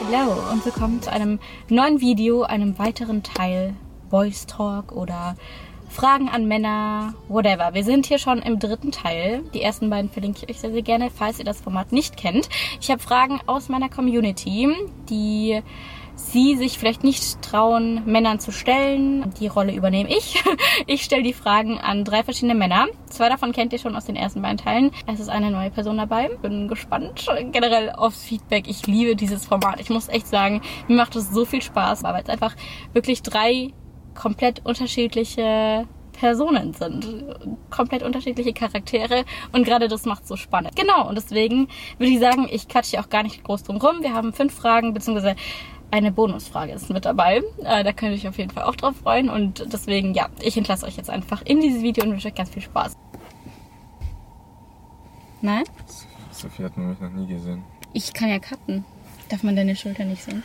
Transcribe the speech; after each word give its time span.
Hallo 0.00 0.32
und 0.52 0.64
willkommen 0.64 1.02
zu 1.02 1.10
einem 1.10 1.40
neuen 1.68 2.00
Video, 2.00 2.42
einem 2.44 2.78
weiteren 2.78 3.24
Teil 3.24 3.74
Voice 4.10 4.46
Talk 4.46 4.92
oder 4.92 5.34
Fragen 5.88 6.28
an 6.28 6.46
Männer, 6.46 7.14
whatever. 7.26 7.74
Wir 7.74 7.82
sind 7.82 8.06
hier 8.06 8.18
schon 8.18 8.38
im 8.38 8.60
dritten 8.60 8.92
Teil. 8.92 9.42
Die 9.52 9.60
ersten 9.60 9.90
beiden 9.90 10.08
verlinke 10.08 10.44
ich 10.44 10.50
euch 10.50 10.60
sehr, 10.60 10.70
sehr 10.70 10.82
gerne, 10.82 11.10
falls 11.10 11.40
ihr 11.40 11.44
das 11.44 11.60
Format 11.60 11.90
nicht 11.90 12.16
kennt. 12.16 12.48
Ich 12.80 12.92
habe 12.92 13.02
Fragen 13.02 13.40
aus 13.46 13.68
meiner 13.68 13.88
Community, 13.88 14.72
die 15.10 15.62
sie 16.18 16.56
sich 16.56 16.78
vielleicht 16.78 17.04
nicht 17.04 17.40
trauen, 17.42 18.02
Männern 18.04 18.40
zu 18.40 18.50
stellen. 18.52 19.32
Die 19.40 19.46
Rolle 19.46 19.72
übernehme 19.72 20.10
ich. 20.10 20.42
Ich 20.86 21.02
stelle 21.02 21.22
die 21.22 21.32
Fragen 21.32 21.78
an 21.78 22.04
drei 22.04 22.22
verschiedene 22.22 22.54
Männer. 22.54 22.86
Zwei 23.06 23.28
davon 23.28 23.52
kennt 23.52 23.72
ihr 23.72 23.78
schon 23.78 23.96
aus 23.96 24.06
den 24.06 24.16
ersten 24.16 24.42
beiden 24.42 24.58
Teilen. 24.58 24.90
Es 25.06 25.20
ist 25.20 25.28
eine 25.28 25.50
neue 25.50 25.70
Person 25.70 25.98
dabei. 25.98 26.30
Bin 26.40 26.68
gespannt 26.68 27.26
generell 27.52 27.90
aufs 27.90 28.22
Feedback. 28.22 28.68
Ich 28.68 28.86
liebe 28.86 29.16
dieses 29.16 29.44
Format. 29.44 29.80
Ich 29.80 29.90
muss 29.90 30.08
echt 30.08 30.26
sagen, 30.26 30.62
mir 30.86 30.96
macht 30.96 31.16
es 31.16 31.30
so 31.30 31.44
viel 31.44 31.62
Spaß, 31.62 32.02
weil 32.04 32.22
es 32.22 32.28
einfach 32.28 32.54
wirklich 32.92 33.22
drei 33.22 33.72
komplett 34.14 34.64
unterschiedliche 34.64 35.86
Personen 36.12 36.74
sind. 36.74 37.06
Komplett 37.70 38.02
unterschiedliche 38.02 38.52
Charaktere 38.52 39.24
und 39.52 39.64
gerade 39.64 39.88
das 39.88 40.04
macht 40.04 40.26
so 40.26 40.36
spannend. 40.36 40.74
Genau, 40.76 41.08
und 41.08 41.16
deswegen 41.16 41.68
würde 41.98 42.12
ich 42.12 42.18
sagen, 42.18 42.48
ich 42.50 42.68
quatsche 42.68 43.00
auch 43.00 43.08
gar 43.08 43.22
nicht 43.22 43.44
groß 43.44 43.62
drum 43.62 43.76
rum. 43.76 44.02
Wir 44.02 44.14
haben 44.14 44.32
fünf 44.32 44.54
Fragen, 44.54 44.94
beziehungsweise 44.94 45.36
eine 45.90 46.12
Bonusfrage 46.12 46.72
ist 46.72 46.90
mit 46.90 47.04
dabei. 47.04 47.42
Äh, 47.64 47.84
da 47.84 47.92
könnt 47.92 48.12
ihr 48.12 48.18
euch 48.18 48.28
auf 48.28 48.38
jeden 48.38 48.50
Fall 48.50 48.64
auch 48.64 48.76
drauf 48.76 48.96
freuen. 48.96 49.28
Und 49.30 49.72
deswegen, 49.72 50.14
ja, 50.14 50.28
ich 50.42 50.56
entlasse 50.56 50.86
euch 50.86 50.96
jetzt 50.96 51.10
einfach 51.10 51.42
in 51.42 51.60
dieses 51.60 51.82
Video 51.82 52.04
und 52.04 52.10
wünsche 52.12 52.28
euch 52.28 52.34
ganz 52.34 52.50
viel 52.50 52.62
Spaß. 52.62 52.94
Nein? 55.40 55.64
Sophie 56.30 56.64
hat 56.64 56.76
mich 56.76 57.00
noch 57.00 57.10
nie 57.10 57.26
gesehen. 57.26 57.62
Ich 57.92 58.12
kann 58.12 58.28
ja 58.28 58.38
cutten. 58.38 58.84
Darf 59.28 59.42
man 59.42 59.56
deine 59.56 59.76
Schulter 59.76 60.04
nicht 60.04 60.22
sehen? 60.22 60.42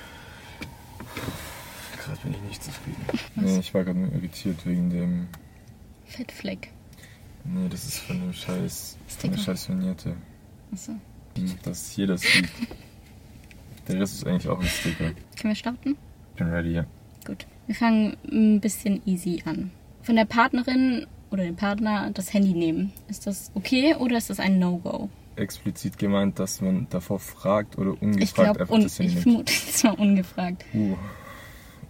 Gerade 2.03 2.19
bin 2.21 2.33
ich 2.33 2.41
nicht 2.41 2.63
zufrieden. 2.63 3.05
Nee, 3.35 3.59
ich 3.59 3.73
war 3.73 3.83
gerade 3.83 3.99
nur 3.99 4.11
irritiert 4.11 4.65
wegen 4.65 4.89
dem. 4.89 5.27
Fettfleck. 6.05 6.71
Nee, 7.45 7.67
das 7.69 7.85
ist 7.85 7.99
von 7.99 8.19
dem 8.19 8.33
Scheiß. 8.33 8.97
Von 9.07 9.31
der 9.31 9.37
Sticker. 9.37 9.37
Scheiß 9.37 9.69
Vignette. 9.69 10.15
Achso. 10.71 10.93
Hm, 11.35 11.57
Dass 11.63 11.95
jeder 11.95 12.17
sieht. 12.17 12.49
Der 13.87 13.99
Rest 13.99 14.15
ist 14.15 14.27
eigentlich 14.27 14.47
auch 14.47 14.59
ein 14.59 14.65
Sticker. 14.65 15.11
Können 15.39 15.51
wir 15.51 15.55
starten? 15.55 15.97
Ich 16.31 16.37
bin 16.39 16.47
ready, 16.47 16.73
ja. 16.73 16.85
Gut. 17.25 17.45
Wir 17.67 17.75
fangen 17.75 18.17
ein 18.31 18.59
bisschen 18.59 19.01
easy 19.05 19.41
an. 19.45 19.71
Von 20.01 20.15
der 20.15 20.25
Partnerin 20.25 21.05
oder 21.31 21.43
dem 21.43 21.55
Partner 21.55 22.09
das 22.13 22.33
Handy 22.33 22.53
nehmen. 22.53 22.91
Ist 23.07 23.25
das 23.27 23.51
okay 23.55 23.95
oder 23.95 24.17
ist 24.17 24.29
das 24.29 24.39
ein 24.39 24.59
No-Go? 24.59 25.09
Explizit 25.35 25.97
gemeint, 25.97 26.37
dass 26.39 26.61
man 26.61 26.87
davor 26.89 27.19
fragt 27.19 27.77
oder 27.77 27.93
Ich 27.93 28.01
ungefragt 28.01 28.35
glaube, 28.35 28.59
einfach 28.61 28.75
un 28.75 28.83
das 28.83 28.99
ich 28.99 29.15
Handy 29.15 29.29
nimmt. 29.31 29.49
vermute, 29.49 29.53
es 29.69 29.83
war 29.83 29.99
ungefragt. 29.99 30.65
Uh. 30.73 30.95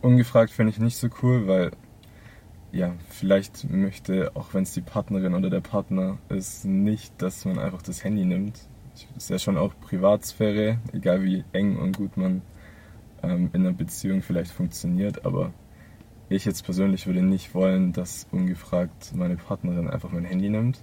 Ungefragt 0.02 0.52
finde 0.52 0.72
ich 0.72 0.80
nicht 0.80 0.98
so 0.98 1.10
cool, 1.22 1.48
weil 1.48 1.72
ja, 2.72 2.94
vielleicht 3.10 3.70
möchte, 3.70 4.32
auch 4.36 4.54
wenn 4.54 4.64
es 4.64 4.74
die 4.74 4.82
Partnerin 4.82 5.36
oder 5.36 5.50
der 5.50 5.62
Partner 5.62 6.18
ist, 6.30 6.66
nicht, 6.66 7.22
dass 7.22 7.46
man 7.46 7.60
einfach 7.60 7.82
das 7.82 8.04
Handy 8.04 8.26
nimmt. 8.26 8.60
Das 9.14 9.24
ist 9.24 9.30
ja 9.30 9.40
schon 9.40 9.58
auch 9.58 9.74
Privatsphäre, 9.82 10.80
egal 10.92 11.24
wie 11.24 11.44
eng 11.52 11.78
und 11.78 11.98
gut 11.98 12.18
man 12.18 12.42
ähm, 13.24 13.50
in 13.54 13.62
einer 13.62 13.74
Beziehung 13.74 14.22
vielleicht 14.22 14.52
funktioniert, 14.52 15.26
aber 15.26 15.52
ich 16.30 16.46
jetzt 16.46 16.64
persönlich 16.64 17.08
würde 17.08 17.22
nicht 17.22 17.54
wollen, 17.54 17.94
dass 17.94 18.28
ungefragt 18.32 19.14
meine 19.16 19.36
Partnerin 19.36 19.90
einfach 19.90 20.12
mein 20.12 20.26
Handy 20.26 20.50
nimmt. 20.50 20.80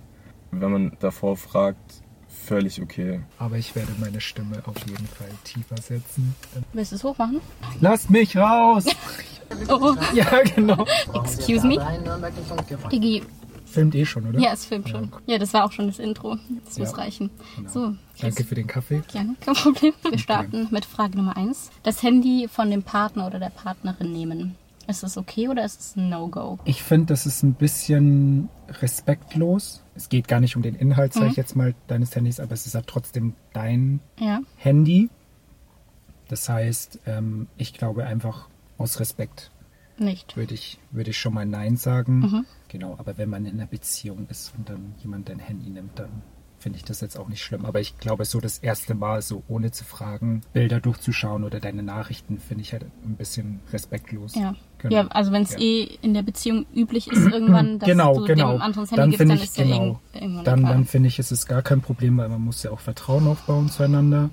Wenn 0.51 0.71
man 0.73 0.97
davor 1.01 1.37
fragt, 1.37 2.03
völlig 2.29 2.83
okay. 2.83 3.21
Aber 3.39 3.57
ich 3.57 3.75
werde 3.75 3.93
meine 3.99 4.21
Stimme 4.21 4.63
auf 4.67 4.79
jeden 4.87 5.07
Fall 5.07 5.31
tiefer 5.45 5.77
setzen. 5.81 6.35
Willst 6.73 6.93
du 6.93 6.97
es 6.97 7.05
hochmachen? 7.05 7.41
Lasst 7.81 8.11
mich 8.11 8.37
raus! 8.37 8.85
Oh, 9.69 9.97
ja, 10.15 10.43
genau. 10.55 10.87
excuse 11.13 11.67
me. 11.67 11.77
Digi, 12.89 13.25
Filmt 13.71 13.95
eh 13.95 14.05
schon, 14.05 14.27
oder? 14.27 14.39
ja, 14.41 14.53
es 14.53 14.65
filmt 14.67 14.89
schon. 14.89 15.13
Ja, 15.27 15.39
das 15.39 15.53
war 15.55 15.65
auch 15.65 15.73
schon 15.73 15.87
das 15.87 15.99
Intro. 15.99 16.37
Das 16.65 16.77
Ja. 16.77 16.85
muss 16.85 16.99
reichen. 16.99 17.31
Genau. 17.57 17.71
So, 17.71 17.95
Danke 18.21 18.45
für 18.45 18.55
den 18.55 18.67
Kaffee. 18.67 19.03
Gerne, 19.13 19.35
kein 19.41 19.55
Problem. 19.55 19.93
Wir 20.09 20.19
starten 20.19 20.69
mit 20.71 20.85
Frage 20.85 21.17
Nummer 21.17 21.37
eins. 21.37 21.71
Das 21.83 22.03
Handy 22.03 22.49
von 22.51 22.71
dem 22.71 22.83
Partner 22.83 23.27
oder 23.27 23.39
der 23.39 23.51
Partnerin 23.51 24.13
nehmen. 24.13 24.57
Ist 24.89 25.05
es 25.05 25.17
okay 25.17 25.49
oder 25.49 25.65
ist 25.65 25.81
es 25.81 25.97
ein 25.97 26.09
No-Go? 26.09 26.59
Ich 26.65 26.83
finde, 26.83 27.07
das 27.07 27.25
ist 27.25 27.45
ein 27.45 27.55
bisschen 27.55 28.49
respektlos. 28.81 29.83
Es 29.95 30.09
geht 30.09 30.27
gar 30.27 30.41
nicht 30.41 30.57
um 30.57 30.63
den 30.63 30.75
Inhalt, 30.75 31.13
sage 31.13 31.29
ich 31.29 31.37
jetzt 31.37 31.55
mal, 31.55 31.75
deines 31.87 32.15
Handys, 32.17 32.41
aber 32.41 32.53
es 32.55 32.67
ist 32.67 32.75
halt 32.75 32.87
trotzdem 32.89 33.35
dein 33.53 34.01
Ja. 34.19 34.41
Handy. 34.57 35.09
Das 36.29 36.49
heißt, 36.49 37.01
ähm, 37.07 37.47
ich 37.57 37.73
glaube 37.73 38.05
einfach 38.05 38.49
aus 38.79 38.99
Respekt 39.01 39.51
Nicht. 40.01 40.37
würde 40.37 40.55
ich, 40.55 40.79
würde 40.91 41.11
ich 41.11 41.19
schon 41.19 41.35
mal 41.35 41.47
Nein 41.47 41.77
sagen. 41.77 42.21
Mhm. 42.21 42.47
Genau, 42.69 42.95
aber 42.99 43.19
wenn 43.19 43.29
man 43.31 43.45
in 43.47 43.55
einer 43.55 43.67
Beziehung 43.67 44.27
ist 44.31 44.53
und 44.57 44.69
dann 44.69 44.95
jemand 45.03 45.29
dein 45.29 45.39
Handy 45.39 45.71
nimmt, 45.71 45.99
dann 45.99 46.23
finde 46.59 46.77
ich 46.79 46.85
das 46.85 47.01
jetzt 47.01 47.19
auch 47.19 47.29
nicht 47.29 47.43
schlimm. 47.43 47.65
Aber 47.65 47.81
ich 47.81 47.97
glaube, 47.99 48.27
so 48.27 48.39
das 48.39 48.59
erste 48.59 48.95
Mal, 48.95 49.23
so 49.23 49.43
ohne 49.49 49.71
zu 49.71 49.83
fragen, 49.85 50.43
Bilder 50.53 50.79
durchzuschauen 50.79 51.43
oder 51.45 51.59
deine 51.59 51.83
Nachrichten, 51.83 52.39
finde 52.39 52.63
ich 52.63 52.73
halt 52.75 52.85
ein 53.05 53.17
bisschen 53.17 53.61
respektlos. 53.73 54.35
Ja. 54.35 54.55
Genau. 54.79 54.95
Ja, 54.95 55.07
also 55.09 55.33
wenn 55.33 55.43
es 55.43 55.53
Ja. 55.53 55.59
eh 55.61 55.83
in 56.03 56.13
der 56.13 56.23
Beziehung 56.23 56.67
üblich 56.75 57.09
ist 57.11 57.27
irgendwann, 57.33 57.79
dass 57.79 57.89
genau, 57.89 58.15
du 58.19 58.27
genau. 58.27 58.53
dem 58.53 58.61
anderen 58.63 58.85
Handy 58.87 58.97
Dann 58.97 59.11
gibst, 59.11 59.21
dann 59.21 59.37
ich, 59.37 59.43
ist 59.45 59.57
ja 59.57 59.65
genau. 59.65 59.77
irgend- 59.83 59.99
irgendwann 60.15 60.45
dann, 60.45 60.63
dann 60.65 60.85
finde 60.85 61.09
ich, 61.09 61.19
es 61.19 61.33
ist 61.33 61.47
gar 61.47 61.63
kein 61.63 61.81
Problem, 61.81 62.19
weil 62.19 62.29
man 62.29 62.43
muss 62.43 62.63
ja 62.63 62.71
auch 62.73 62.81
Vertrauen 62.81 63.27
aufbauen 63.27 63.69
zueinander. 63.71 64.29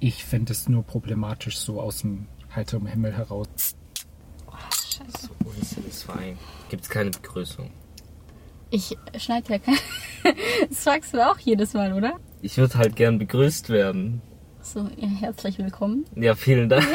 Ich 0.00 0.24
finde 0.24 0.52
es 0.52 0.68
nur 0.68 0.82
problematisch, 0.82 1.58
so 1.58 1.80
aus 1.80 1.98
dem 1.98 2.26
heiteren 2.54 2.86
Himmel 2.86 3.12
heraus. 3.16 3.46
Scheiße. 4.94 5.30
Unsinn 5.44 5.84
ist 5.88 6.04
Verein. 6.04 6.38
Gibt 6.68 6.84
es 6.84 6.88
keine 6.88 7.10
Begrüßung. 7.10 7.70
Ich 8.70 8.96
schneide 9.18 9.54
ja 9.54 9.58
kein... 9.58 9.76
Das 10.68 10.84
fragst 10.84 11.12
du 11.12 11.26
auch 11.26 11.38
jedes 11.38 11.74
Mal, 11.74 11.92
oder? 11.92 12.14
Ich 12.42 12.56
würde 12.58 12.74
halt 12.76 12.94
gern 12.94 13.18
begrüßt 13.18 13.70
werden. 13.70 14.22
So, 14.62 14.88
ja, 14.96 15.08
herzlich 15.08 15.58
willkommen. 15.58 16.04
Ja, 16.14 16.34
vielen 16.34 16.68
Dank. 16.68 16.86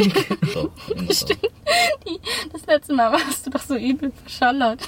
Doch, 0.53 0.71
immer 0.89 1.13
so. 1.13 1.27
Die, 1.27 2.19
das 2.53 2.65
letzte 2.65 2.93
Mal 2.93 3.11
warst 3.11 3.45
du 3.45 3.49
doch 3.51 3.61
so 3.61 3.75
übel 3.75 4.11
verschallert. 4.11 4.87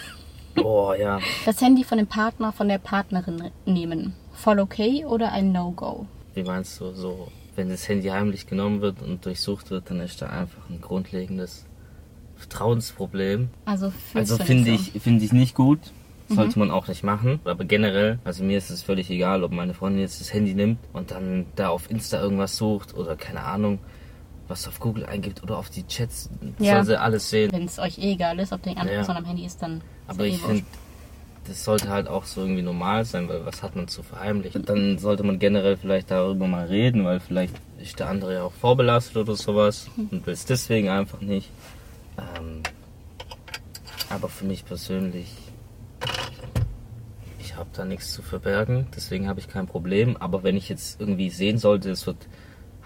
Oh 0.64 0.94
ja. 0.98 1.20
Das 1.46 1.62
Handy 1.62 1.84
von 1.84 1.98
dem 1.98 2.08
Partner, 2.08 2.54
von 2.54 2.70
der 2.70 2.80
Partnerin 2.80 3.52
nehmen. 3.66 4.16
Voll 4.34 4.60
okay 4.60 5.06
oder 5.06 5.32
ein 5.34 5.52
No-Go? 5.52 6.08
Wie 6.34 6.44
meinst 6.44 6.80
du, 6.80 6.94
so, 6.94 7.28
wenn 7.56 7.70
das 7.70 7.88
Handy 7.88 8.08
heimlich 8.08 8.48
genommen 8.48 8.82
wird 8.82 9.02
und 9.02 9.26
durchsucht 9.26 9.70
wird, 9.70 9.90
dann 9.90 10.00
ist 10.00 10.22
da 10.22 10.28
einfach 10.28 10.70
ein 10.70 10.82
grundlegendes 10.82 11.66
Vertrauensproblem. 12.42 13.50
Also, 13.66 13.92
Also 14.14 14.38
finde 14.38 14.72
ich, 14.72 14.92
finde 15.02 15.24
ich 15.24 15.32
nicht 15.32 15.56
gut. 15.56 15.80
Sollte 16.28 16.60
man 16.60 16.72
auch 16.72 16.88
nicht 16.88 17.04
machen. 17.04 17.42
Aber 17.44 17.66
generell, 17.66 18.20
also 18.24 18.44
mir 18.46 18.58
ist 18.58 18.70
es 18.70 18.82
völlig 18.82 19.10
egal, 19.10 19.44
ob 19.44 19.52
meine 19.52 19.74
Freundin 19.74 20.02
jetzt 20.02 20.22
das 20.22 20.34
Handy 20.34 20.54
nimmt 20.54 20.80
und 20.94 21.12
dann 21.12 21.46
da 21.58 21.68
auf 21.70 21.92
Insta 21.92 22.22
irgendwas 22.22 22.56
sucht 22.56 22.96
oder 22.96 23.18
keine 23.18 23.44
Ahnung, 23.44 23.80
was 24.48 24.66
auf 24.66 24.80
Google 24.80 25.06
eingibt 25.06 25.44
oder 25.44 25.58
auf 25.58 25.70
die 25.70 25.86
Chats. 25.88 26.30
Ja. 26.58 26.76
Soll 26.76 26.86
sie 26.86 27.00
alles 27.02 27.30
sehen. 27.30 27.52
Wenn 27.52 27.66
es 27.66 27.80
euch 27.80 27.98
eh 27.98 28.14
egal 28.14 28.40
ist, 28.40 28.54
ob 28.54 28.62
die 28.64 28.70
andere 28.70 28.92
Ja. 28.92 28.96
Person 29.00 29.18
am 29.18 29.26
Handy 29.26 29.46
ist, 29.46 29.62
dann 29.62 29.82
Aber 30.08 30.26
ist 30.26 30.36
ich 30.36 30.44
eh 30.44 30.48
finde, 30.48 30.64
das 31.48 31.66
sollte 31.66 31.90
halt 31.90 32.08
auch 32.08 32.24
so 32.24 32.42
irgendwie 32.42 32.62
normal 32.62 33.04
sein, 33.04 33.28
weil 33.28 33.46
was 33.46 33.62
hat 33.62 33.76
man 33.76 33.90
zu 33.90 34.02
verheimlichen? 34.02 34.64
Dann 34.64 35.00
sollte 35.00 35.24
man 35.24 35.38
generell 35.38 35.76
vielleicht 35.76 36.12
darüber 36.12 36.48
mal 36.48 36.66
reden, 36.68 37.04
weil 37.04 37.20
vielleicht 37.20 37.56
ist 37.82 38.00
der 38.00 38.08
andere 38.08 38.36
ja 38.36 38.44
auch 38.44 38.54
vorbelastet 38.54 39.18
oder 39.18 39.36
sowas 39.36 39.90
und 39.98 40.26
will 40.26 40.34
es 40.34 40.46
deswegen 40.46 40.88
einfach 40.88 41.20
nicht. 41.20 41.50
Ähm, 42.18 42.62
aber 44.10 44.28
für 44.30 44.46
mich 44.46 44.66
persönlich, 44.66 45.32
ich 47.40 47.56
habe 47.56 47.70
da 47.74 47.86
nichts 47.86 48.12
zu 48.14 48.22
verbergen, 48.22 48.88
deswegen 48.96 49.28
habe 49.28 49.40
ich 49.40 49.48
kein 49.48 49.68
Problem. 49.68 50.18
Aber 50.18 50.44
wenn 50.44 50.58
ich 50.58 50.70
jetzt 50.70 51.00
irgendwie 51.00 51.30
sehen 51.30 51.58
sollte, 51.58 51.90
es 51.92 52.06
wird 52.08 52.28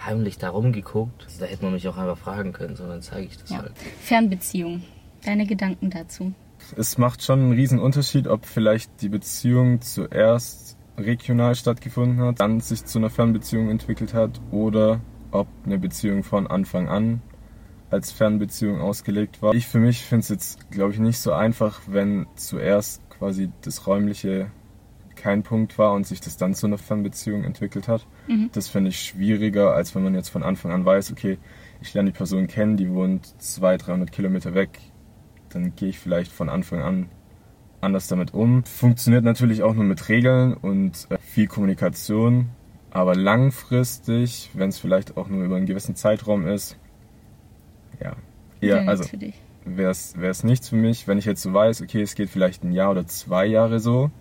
heimlich 0.04 0.38
da 0.38 0.50
rumgeguckt, 0.50 1.28
da 1.40 1.46
hätte 1.46 1.64
man 1.64 1.74
mich 1.74 1.88
auch 1.88 1.98
einfach 1.98 2.18
fragen 2.18 2.54
können, 2.54 2.76
sondern 2.76 3.02
zeige 3.02 3.28
ich 3.28 3.38
das 3.38 3.50
Ja. 3.50 3.60
halt. 3.60 3.74
Fernbeziehung. 4.02 4.84
Deine 5.26 5.46
Gedanken 5.46 5.90
dazu? 5.90 6.34
Es 6.78 6.98
macht 6.98 7.24
schon 7.24 7.40
einen 7.40 7.52
riesen 7.54 7.80
Unterschied, 7.80 8.28
ob 8.28 8.46
vielleicht 8.46 9.02
die 9.02 9.10
Beziehung 9.10 9.82
zuerst 9.82 10.78
regional 10.98 11.56
stattgefunden 11.56 12.20
hat, 12.22 12.40
dann 12.40 12.60
sich 12.60 12.86
zu 12.86 13.00
einer 13.00 13.10
Fernbeziehung 13.10 13.70
entwickelt 13.70 14.14
hat 14.14 14.40
oder 14.52 15.02
ob 15.32 15.48
eine 15.66 15.78
Beziehung 15.78 16.24
von 16.24 16.48
Anfang 16.48 16.88
an 16.88 17.22
als 17.96 18.12
Fernbeziehung 18.12 18.82
ausgelegt 18.82 19.42
war. 19.42 19.54
Ich 19.54 19.68
für 19.68 19.80
mich 19.80 20.04
finde 20.04 20.22
es 20.22 20.30
jetzt, 20.30 20.70
glaube 20.70 20.92
ich, 20.92 21.00
nicht 21.00 21.20
so 21.20 21.32
einfach, 21.32 21.82
wenn 21.88 22.28
zuerst 22.36 23.10
quasi 23.10 23.50
das 23.62 23.88
Räumliche 23.88 24.52
kein 25.16 25.44
Punkt 25.44 25.78
war 25.78 25.94
und 25.94 26.06
sich 26.06 26.20
das 26.20 26.36
dann 26.36 26.54
zu 26.54 26.68
einer 26.68 26.78
Fernbeziehung 26.78 27.46
entwickelt 27.46 27.88
hat. 27.88 28.06
Das 28.52 28.68
finde 28.68 28.90
ich 28.90 29.00
schwieriger, 29.00 29.74
als 29.74 29.96
wenn 29.96 30.04
man 30.04 30.14
jetzt 30.14 30.28
von 30.28 30.44
Anfang 30.44 30.72
an 30.72 30.84
weiß, 30.86 31.14
okay, 31.14 31.38
ich 31.82 31.94
lerne 31.94 32.12
die 32.12 32.18
Person 32.18 32.48
kennen, 32.48 32.76
die 32.76 32.92
wohnt 32.92 33.42
200, 33.42 33.88
300 33.88 34.12
Kilometer 34.12 34.54
weg, 34.54 34.78
dann 35.50 35.74
gehe 35.76 35.90
ich 35.90 36.00
vielleicht 36.00 36.34
von 36.34 36.50
Anfang 36.50 36.82
an 36.82 37.10
anders 37.80 38.08
damit 38.08 38.34
um. 38.34 38.66
Funktioniert 38.66 39.24
natürlich 39.24 39.64
auch 39.64 39.74
nur 39.74 39.86
mit 39.86 40.10
Regeln 40.10 40.54
und 40.54 41.08
äh, 41.10 41.18
viel 41.20 41.48
Kommunikation, 41.48 42.50
aber 42.92 43.16
langfristig, 43.16 44.52
wenn 44.54 44.70
es 44.70 44.80
vielleicht 44.80 45.16
auch 45.16 45.30
nur 45.30 45.46
über 45.46 45.56
einen 45.56 45.66
gewissen 45.66 45.96
Zeitraum 45.96 46.46
ist, 46.46 46.78
ja. 48.02 48.16
Wäre 48.60 48.88
also 48.88 49.04
wäre 49.66 49.92
es 49.92 50.44
nichts 50.44 50.70
für 50.70 50.76
mich. 50.76 51.08
Wenn 51.08 51.18
ich 51.18 51.26
jetzt 51.26 51.42
so 51.42 51.54
weiß, 51.54 51.82
okay, 51.82 52.02
es 52.02 52.16
geht 52.16 52.30
vielleicht 52.30 52.64
ein 52.64 52.72
Jahr 52.72 52.92
oder 52.92 53.06
zwei 53.08 53.46
Jahre 53.46 53.80
so, 53.80 54.12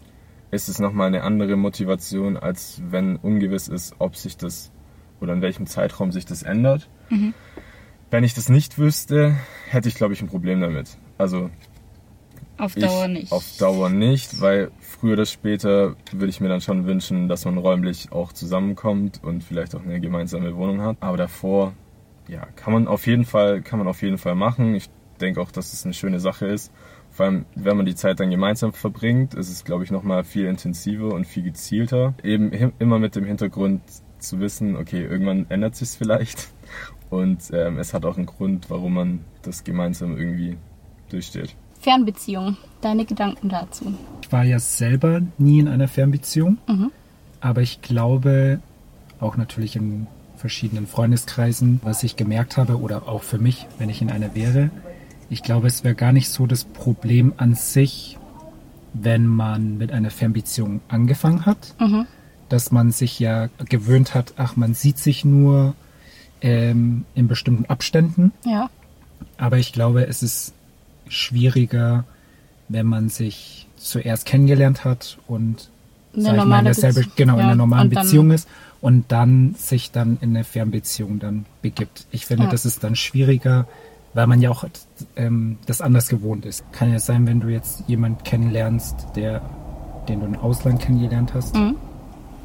ist 0.50 0.68
es 0.68 0.78
nochmal 0.78 1.08
eine 1.08 1.22
andere 1.22 1.56
Motivation, 1.56 2.36
als 2.36 2.80
wenn 2.88 3.16
ungewiss 3.16 3.68
ist, 3.68 3.96
ob 3.98 4.16
sich 4.16 4.36
das 4.36 4.70
oder 5.20 5.32
in 5.32 5.42
welchem 5.42 5.66
Zeitraum 5.66 6.12
sich 6.12 6.26
das 6.26 6.42
ändert. 6.42 6.88
Wenn 8.10 8.24
ich 8.24 8.34
das 8.34 8.48
nicht 8.48 8.78
wüsste, 8.78 9.36
hätte 9.68 9.88
ich, 9.88 9.94
glaube 9.94 10.14
ich, 10.14 10.22
ein 10.22 10.28
Problem 10.28 10.60
damit. 10.60 10.96
Also 11.18 11.50
Auf 12.58 12.74
Dauer 12.74 13.08
nicht. 13.08 13.32
auf 13.32 13.44
Dauer 13.58 13.90
nicht, 13.90 14.40
weil 14.40 14.70
früher 14.80 15.14
oder 15.14 15.26
später 15.26 15.96
würde 16.12 16.28
ich 16.28 16.40
mir 16.40 16.48
dann 16.48 16.60
schon 16.60 16.86
wünschen, 16.86 17.28
dass 17.28 17.44
man 17.44 17.58
räumlich 17.58 18.12
auch 18.12 18.32
zusammenkommt 18.32 19.22
und 19.22 19.42
vielleicht 19.42 19.74
auch 19.74 19.82
eine 19.82 20.00
gemeinsame 20.00 20.54
Wohnung 20.56 20.80
hat. 20.82 20.96
Aber 21.00 21.16
davor, 21.16 21.72
ja, 22.28 22.46
kann 22.56 22.72
man 22.72 22.86
auf 22.88 23.06
jeden 23.06 23.24
Fall, 23.24 23.62
kann 23.62 23.78
man 23.78 23.88
auf 23.88 24.02
jeden 24.02 24.18
Fall 24.18 24.34
machen. 24.34 24.74
Ich 24.74 24.88
denke 25.20 25.40
auch, 25.40 25.50
dass 25.50 25.72
es 25.72 25.84
eine 25.84 25.94
schöne 25.94 26.20
Sache 26.20 26.46
ist. 26.46 26.72
Vor 27.10 27.26
allem, 27.26 27.44
wenn 27.54 27.76
man 27.76 27.86
die 27.86 27.94
Zeit 27.94 28.18
dann 28.18 28.30
gemeinsam 28.30 28.72
verbringt, 28.72 29.34
ist 29.34 29.48
es, 29.48 29.64
glaube 29.64 29.84
ich, 29.84 29.90
nochmal 29.90 30.24
viel 30.24 30.46
intensiver 30.46 31.14
und 31.14 31.26
viel 31.26 31.44
gezielter. 31.44 32.14
Eben 32.24 32.50
immer 32.78 32.98
mit 32.98 33.14
dem 33.14 33.24
Hintergrund 33.24 33.82
zu 34.18 34.40
wissen, 34.40 34.76
okay, 34.76 35.04
irgendwann 35.04 35.46
ändert 35.48 35.76
sich 35.76 35.90
vielleicht. 35.90 36.48
Und 37.10 37.50
ähm, 37.52 37.78
es 37.78 37.94
hat 37.94 38.04
auch 38.04 38.16
einen 38.16 38.26
Grund, 38.26 38.70
warum 38.70 38.94
man 38.94 39.20
das 39.42 39.62
gemeinsam 39.62 40.16
irgendwie 40.18 40.56
durchsteht. 41.10 41.54
Fernbeziehung. 41.78 42.56
Deine 42.80 43.04
Gedanken 43.04 43.48
dazu. 43.50 43.94
Ich 44.22 44.32
war 44.32 44.42
ja 44.42 44.58
selber 44.58 45.20
nie 45.38 45.60
in 45.60 45.68
einer 45.68 45.86
Fernbeziehung, 45.86 46.58
Mhm. 46.66 46.90
aber 47.40 47.60
ich 47.60 47.82
glaube, 47.82 48.58
auch 49.20 49.36
natürlich 49.36 49.76
in 49.76 50.06
verschiedenen 50.49 50.87
Freundeskreisen, 50.87 51.81
was 51.82 52.02
ich 52.02 52.17
gemerkt 52.17 52.58
habe 52.58 52.79
oder 52.79 53.08
auch 53.08 53.23
für 53.23 53.38
mich, 53.38 53.67
wenn 53.79 53.88
ich 53.88 54.02
in 54.02 54.11
einer 54.11 54.35
wäre, 54.35 54.69
ich 55.31 55.43
glaube, 55.43 55.69
es 55.69 55.85
wäre 55.85 55.94
gar 55.94 56.12
nicht 56.12 56.29
so 56.29 56.46
das 56.46 56.64
Problem 56.64 57.32
an 57.38 57.55
sich, 57.55 58.19
wenn 58.93 59.26
man 59.26 59.79
mit 59.79 59.91
einer 59.91 60.11
Fernbeziehung 60.11 60.82
angefangen 60.88 61.46
hat, 61.46 61.75
Mhm. 61.81 62.06
dass 62.50 62.70
man 62.70 62.93
sich 62.93 63.19
ja 63.19 63.49
gewöhnt 63.70 64.14
hat, 64.14 64.35
ach, 64.37 64.55
man 64.56 64.75
sieht 64.75 64.99
sich 64.99 65.25
nur 65.25 65.75
ähm, 66.43 67.06
in 67.14 67.26
bestimmten 67.26 67.64
Abständen. 67.64 68.31
Ja. 68.44 68.69
Aber 69.38 69.56
ich 69.56 69.73
glaube, 69.73 70.06
es 70.06 70.23
ist 70.23 70.52
schwieriger, 71.08 72.05
wenn 72.69 72.87
man 72.87 73.08
sich 73.08 73.67
zuerst 73.76 74.26
kennengelernt 74.26 74.85
hat 74.85 75.17
und 75.26 75.70
Eine 76.12 76.20
ich 76.20 76.25
mal, 76.25 76.31
in 76.32 76.37
normale 76.37 76.64
derselbe, 76.64 77.00
Bezie- 77.00 77.17
genau, 77.17 77.32
in 77.35 77.38
ja, 77.41 77.44
einer 77.46 77.56
normalen 77.56 77.88
Beziehung 77.88 78.31
ist 78.31 78.46
und 78.84 79.06
dann 79.08 79.54
sich 79.56 79.92
dann 79.92 80.19
in 80.20 80.36
eine 80.36 80.44
Fernbeziehung 80.44 81.19
dann 81.19 81.46
begibt. 81.62 82.06
Ich 82.10 82.26
finde, 82.26 82.44
Ja. 82.44 82.50
das 82.50 82.66
ist 82.66 82.84
dann 82.84 82.96
schwieriger, 82.96 83.66
weil 84.12 84.26
man 84.26 84.42
ja 84.42 84.50
auch 84.50 84.66
ähm, 85.16 85.56
das 85.64 85.81
anders 85.81 86.08
gewohnt 86.08 86.44
ist. 86.44 86.70
Kann 86.70 86.92
ja 86.92 86.98
sein, 86.98 87.26
wenn 87.26 87.40
du 87.40 87.48
jetzt 87.48 87.84
jemanden 87.86 88.22
kennenlernst, 88.25 88.94
der, 89.16 89.40
den 90.06 90.20
du 90.20 90.26
im 90.26 90.36
Ausland 90.36 90.82
kennengelernt 90.82 91.32
hast 91.32 91.54
Mhm. 91.54 91.76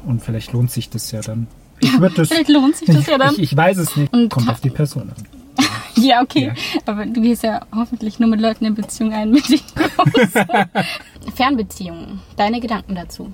und 0.06 0.22
vielleicht 0.22 0.54
lohnt 0.54 0.70
sich 0.70 0.88
das 0.88 1.10
ja 1.12 1.20
dann. 1.20 1.46
Ich 1.82 2.00
würde 2.00 2.14
das, 2.16 2.28
Vielleicht 2.28 2.48
lohnt 2.48 2.74
sich 2.74 2.88
das 2.88 3.06
ja 3.06 3.18
dann. 3.18 3.34
ich, 3.34 3.40
ich 3.52 3.56
weiß 3.56 3.76
es 3.76 3.94
nicht. 3.96 4.10
Und 4.12 4.30
Kommt 4.30 4.48
auf 4.48 4.60
die 4.62 4.70
Person 4.70 5.10
an. 5.10 5.16
Ja, 5.96 6.22
okay. 6.22 6.46
Ja. 6.46 6.54
Aber 6.86 7.04
du 7.04 7.20
gehst 7.20 7.42
ja 7.42 7.60
hoffentlich 7.74 8.18
nur 8.18 8.30
mit 8.30 8.40
Leuten 8.40 8.64
in 8.64 8.74
Beziehung 8.74 9.12
ein, 9.12 9.30
mit 9.30 9.46
denen 9.50 9.60
du. 9.76 11.30
Fernbeziehungen. 11.34 12.20
Deine 12.36 12.60
Gedanken 12.60 12.94
dazu. 12.94 13.30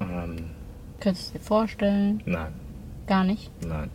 Ähm, 0.00 0.50
Könntest 1.00 1.34
du 1.34 1.38
dir 1.38 1.44
vorstellen? 1.44 2.22
nein, 2.26 2.52
Gar 3.06 3.24
nicht. 3.24 3.50
nein. 3.66 3.90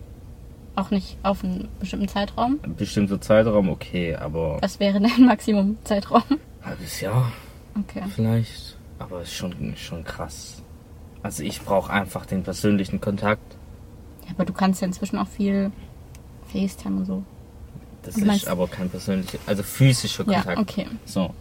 Auch 0.76 0.92
nicht 0.92 1.18
auf 1.24 1.44
einen 1.44 1.68
bestimmten 1.80 2.08
Zeitraum. 2.08 2.60
Ein 2.64 2.76
bestimmter 2.76 3.20
Zeitraum, 3.20 3.70
okay, 3.70 4.16
aber 4.16 4.60
Was 4.62 4.80
wäre 4.80 5.00
dein 5.02 5.26
Maximum-Zeitraum? 5.26 6.24
ein 6.30 6.66
halbes 6.66 7.02
Jahr 7.02 7.32
Okay. 7.78 8.04
vielleicht. 8.14 8.78
Aber 9.00 9.22
ist 9.22 9.34
schon, 9.34 9.74
schon 9.78 10.04
krass. 10.04 10.62
Also 11.24 11.44
ich 11.44 11.62
brauche 11.62 11.92
einfach 11.92 12.26
den 12.26 12.44
persönlichen 12.44 13.02
Kontakt. 13.02 13.56
Ja, 14.26 14.32
aber 14.36 14.46
du 14.46 14.54
kannst 14.54 14.82
ja 14.82 14.88
inzwischen 14.88 15.18
auch 15.18 15.28
viel 15.28 15.72
FaceTime 16.52 16.98
und 16.98 17.06
so. 17.06 17.24
Das 18.04 18.16
Du 18.16 18.26
meinst- 18.26 18.44
ist 18.44 18.50
aber 18.50 18.68
kein 18.68 18.90
persönlicher, 18.90 19.38
also 19.46 19.64
physischer 19.64 20.24
Ja, 20.30 20.42
Kontakt. 20.42 20.60
okay. 20.60 20.88
So, 21.06 21.34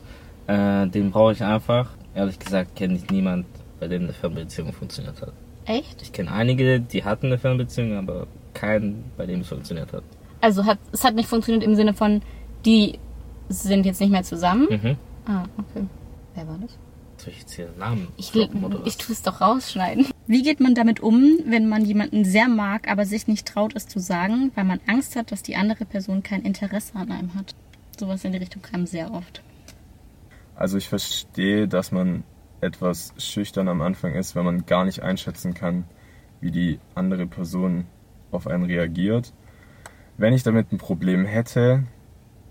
äh, 0.46 0.86
den 0.88 1.10
brauche 1.12 1.32
ich 1.32 1.42
einfach. 1.44 1.90
Ehrlich 2.14 2.38
gesagt 2.38 2.74
kenne 2.76 2.94
ich 2.96 3.08
niemand, 3.10 3.46
bei 3.78 3.86
dem 3.88 4.04
eine 4.04 4.12
Fernbeziehung 4.12 4.72
funktioniert 4.72 5.20
hat. 5.22 5.32
Echt? 5.68 6.00
Ich 6.00 6.12
kenne 6.12 6.32
einige, 6.32 6.80
die 6.80 7.04
hatten 7.04 7.26
eine 7.26 7.38
Fernbeziehung, 7.38 7.96
aber 7.96 8.26
keinen, 8.54 9.04
bei 9.18 9.26
dem 9.26 9.40
es 9.40 9.48
funktioniert 9.48 9.92
hat. 9.92 10.02
Also 10.40 10.64
hat, 10.64 10.78
es 10.92 11.04
hat 11.04 11.14
nicht 11.14 11.28
funktioniert 11.28 11.62
im 11.62 11.74
Sinne 11.74 11.92
von, 11.92 12.22
die 12.64 12.98
sind 13.50 13.84
jetzt 13.84 14.00
nicht 14.00 14.10
mehr 14.10 14.22
zusammen. 14.22 14.66
Mhm. 14.70 14.96
Ah, 15.26 15.44
okay. 15.58 15.86
Wer 16.34 16.48
war 16.48 16.58
das? 16.58 16.70
Soll 17.18 17.32
ich 17.32 17.40
jetzt 17.40 17.52
hier 17.52 17.68
Namen 17.78 18.08
Ich, 18.16 18.30
droppen 18.30 18.82
ich 18.84 18.96
tue 18.96 19.12
es 19.12 19.22
doch 19.22 19.40
rausschneiden. 19.40 20.06
Wie 20.26 20.42
geht 20.42 20.60
man 20.60 20.74
damit 20.74 21.00
um, 21.00 21.38
wenn 21.44 21.68
man 21.68 21.84
jemanden 21.84 22.24
sehr 22.24 22.48
mag, 22.48 22.88
aber 22.88 23.04
sich 23.04 23.26
nicht 23.26 23.46
traut, 23.46 23.74
es 23.74 23.88
zu 23.88 23.98
sagen, 23.98 24.52
weil 24.54 24.64
man 24.64 24.80
Angst 24.86 25.16
hat, 25.16 25.32
dass 25.32 25.42
die 25.42 25.56
andere 25.56 25.84
Person 25.84 26.22
kein 26.22 26.42
Interesse 26.42 26.94
an 26.94 27.10
einem 27.10 27.34
hat? 27.34 27.54
Sowas 27.98 28.24
in 28.24 28.32
die 28.32 28.38
Richtung 28.38 28.62
kam 28.62 28.86
sehr 28.86 29.12
oft. 29.12 29.42
Also 30.54 30.78
ich 30.78 30.88
verstehe, 30.88 31.68
dass 31.68 31.92
man 31.92 32.22
etwas 32.60 33.14
schüchtern 33.18 33.68
am 33.68 33.80
Anfang 33.80 34.14
ist, 34.14 34.34
wenn 34.34 34.44
man 34.44 34.66
gar 34.66 34.84
nicht 34.84 35.02
einschätzen 35.02 35.54
kann, 35.54 35.84
wie 36.40 36.50
die 36.50 36.80
andere 36.94 37.26
Person 37.26 37.86
auf 38.30 38.46
einen 38.46 38.64
reagiert. 38.64 39.32
Wenn 40.16 40.32
ich 40.32 40.42
damit 40.42 40.72
ein 40.72 40.78
Problem 40.78 41.24
hätte, 41.24 41.84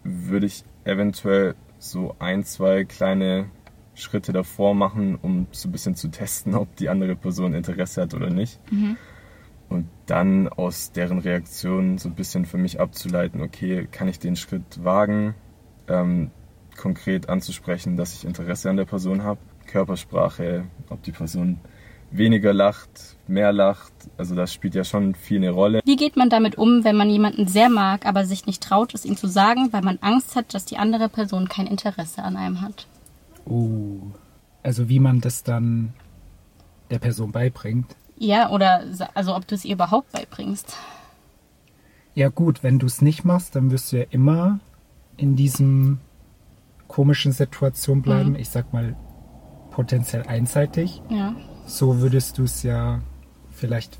würde 0.04 0.45
ich 0.45 0.63
eventuell 0.86 1.56
so 1.80 2.15
ein, 2.19 2.44
zwei 2.44 2.86
kleine 2.86 3.50
Schritte 3.94 4.31
davor 4.31 4.75
machen, 4.75 5.15
um 5.21 5.48
so 5.51 5.68
ein 5.68 5.71
bisschen 5.71 5.95
zu 5.95 6.09
testen, 6.09 6.56
ob 6.56 6.75
die 6.75 6.89
andere 6.89 7.15
Person 7.15 7.54
Interesse 7.54 8.04
hat 8.04 8.13
oder 8.13 8.30
nicht. 8.30 8.59
Und 9.69 9.88
dann 10.06 10.48
aus 10.48 10.92
deren 10.94 11.19
Reaktion 11.19 11.98
so 11.98 12.07
ein 12.07 12.15
bisschen 12.15 12.45
für 12.45 12.57
mich 12.57 12.80
abzuleiten, 12.80 13.42
okay, 13.42 13.88
kann 13.92 14.07
ich 14.07 14.19
den 14.19 14.38
Schritt 14.38 14.83
wagen, 14.83 15.36
ähm, 15.89 16.31
konkret 16.77 17.27
anzusprechen, 17.27 17.98
dass 17.98 18.13
ich 18.13 18.24
Interesse 18.24 18.69
an 18.69 18.77
der 18.77 18.86
Person 18.86 19.24
habe. 19.24 19.39
Körpersprache, 19.68 20.66
ob 20.90 21.04
die 21.04 21.12
Person 21.12 21.60
weniger 22.12 22.54
lacht, 22.54 23.18
mehr 23.28 23.52
lacht, 23.52 23.94
also 24.18 24.36
das 24.36 24.54
spielt 24.54 24.75
ja 24.75 24.84
schon 24.84 25.16
viel 25.16 25.38
eine 25.38 25.52
Rolle. 25.52 25.81
Wie 25.84 25.96
geht 25.96 26.16
man 26.16 26.30
damit 26.30 26.58
um, 26.58 26.84
wenn 26.84 26.96
man 26.96 27.10
jemanden 27.10 27.48
sehr 27.48 27.69
mag, 27.69 28.06
aber 28.06 28.25
sich 28.25 28.46
nicht 28.46 28.64
traut, 28.64 28.94
es 28.94 29.06
ihm 29.06 29.18
zu 29.18 29.28
sagen, 29.28 29.71
weil 29.71 29.81
man 29.81 30.00
Angst 30.02 30.36
hat, 30.36 30.54
dass 30.54 30.66
die 30.66 30.78
andere 30.78 31.09
Person 31.09 31.50
kein 31.50 31.68
Interesse 31.68 32.24
an 32.24 32.38
einem 32.38 32.62
hat? 32.62 32.88
Oh. 33.45 34.00
Also 34.64 34.90
wie 34.90 35.00
man 35.00 35.21
das 35.21 35.44
dann 35.44 35.94
der 36.90 37.00
Person 37.00 37.31
beibringt. 37.31 37.95
Ja, 38.18 38.50
oder 38.50 38.83
also 39.14 39.36
ob 39.36 39.47
du 39.47 39.56
es 39.56 39.66
ihr 39.66 39.76
überhaupt 39.76 40.12
beibringst. 40.12 40.78
Ja 42.16 42.30
gut, 42.30 42.64
wenn 42.64 42.80
du 42.80 42.88
es 42.88 43.02
nicht 43.02 43.26
machst, 43.26 43.56
dann 43.56 43.69
wirst 43.69 43.92
du 43.92 43.97
ja 43.97 44.06
immer 44.09 44.59
in 45.18 45.36
diesem 45.36 46.00
komischen 46.88 47.31
Situation 47.31 48.02
bleiben. 48.02 48.36
Ich 48.36 48.50
sag 48.50 48.74
mal 48.74 48.95
potenziell 49.78 50.24
einseitig. 50.26 51.04
Ja. 51.07 51.36
So 51.68 52.00
würdest 52.02 52.40
du 52.40 52.44
es 52.46 52.64
ja 52.64 53.00
vielleicht 53.54 54.00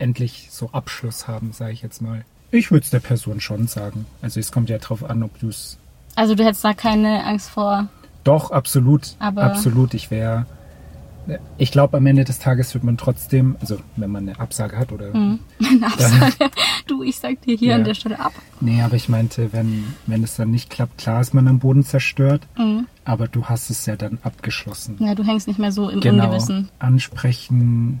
endlich 0.00 0.48
so 0.50 0.70
Abschluss 0.72 1.28
haben, 1.28 1.52
sage 1.52 1.72
ich 1.72 1.82
jetzt 1.82 2.02
mal. 2.02 2.24
Ich 2.50 2.72
würde 2.72 2.82
es 2.82 2.90
der 2.90 2.98
Person 2.98 3.40
schon 3.40 3.68
sagen. 3.68 4.04
Also 4.20 4.40
es 4.40 4.50
kommt 4.50 4.68
ja 4.68 4.78
drauf 4.78 5.04
an, 5.08 5.22
ob 5.22 5.38
du 5.38 5.48
es 5.48 5.78
Also 6.16 6.34
du 6.34 6.44
hättest 6.44 6.64
da 6.64 6.74
keine 6.74 7.24
Angst 7.24 7.50
vor. 7.50 7.86
Doch, 8.24 8.50
absolut. 8.50 9.14
Aber- 9.20 9.44
absolut. 9.44 9.94
Ich 9.94 10.10
wäre. 10.10 10.46
Ich 11.58 11.70
glaube, 11.72 11.96
am 11.96 12.06
Ende 12.06 12.24
des 12.24 12.38
Tages 12.38 12.72
wird 12.74 12.84
man 12.84 12.96
trotzdem, 12.96 13.56
also 13.60 13.78
wenn 13.96 14.10
man 14.10 14.28
eine 14.28 14.40
Absage 14.40 14.78
hat 14.78 14.92
oder. 14.92 15.12
Eine 15.14 15.38
Absage. 15.86 16.50
Du, 16.86 17.02
ich 17.02 17.16
sag 17.18 17.42
dir 17.42 17.56
hier 17.56 17.70
Ja. 17.70 17.74
an 17.76 17.84
der 17.84 17.94
Stelle 17.94 18.18
ab. 18.20 18.32
Nee, 18.60 18.80
aber 18.82 18.94
ich 18.96 19.08
meinte, 19.08 19.52
wenn, 19.52 19.84
wenn 20.06 20.22
es 20.24 20.36
dann 20.36 20.50
nicht 20.50 20.70
klappt, 20.70 20.98
klar 20.98 21.20
ist 21.20 21.34
man 21.34 21.46
am 21.48 21.58
Boden 21.58 21.82
zerstört, 21.84 22.46
Mhm. 22.56 22.86
aber 23.04 23.28
du 23.28 23.44
hast 23.46 23.68
es 23.70 23.84
ja 23.86 23.96
dann 23.96 24.18
abgeschlossen. 24.22 24.96
Ja, 25.00 25.14
du 25.14 25.22
hängst 25.24 25.48
nicht 25.48 25.58
mehr 25.58 25.72
so 25.72 25.88
im 25.90 26.00
genau. 26.00 26.24
Ungewissen. 26.26 26.68
Ansprechen, 26.78 28.00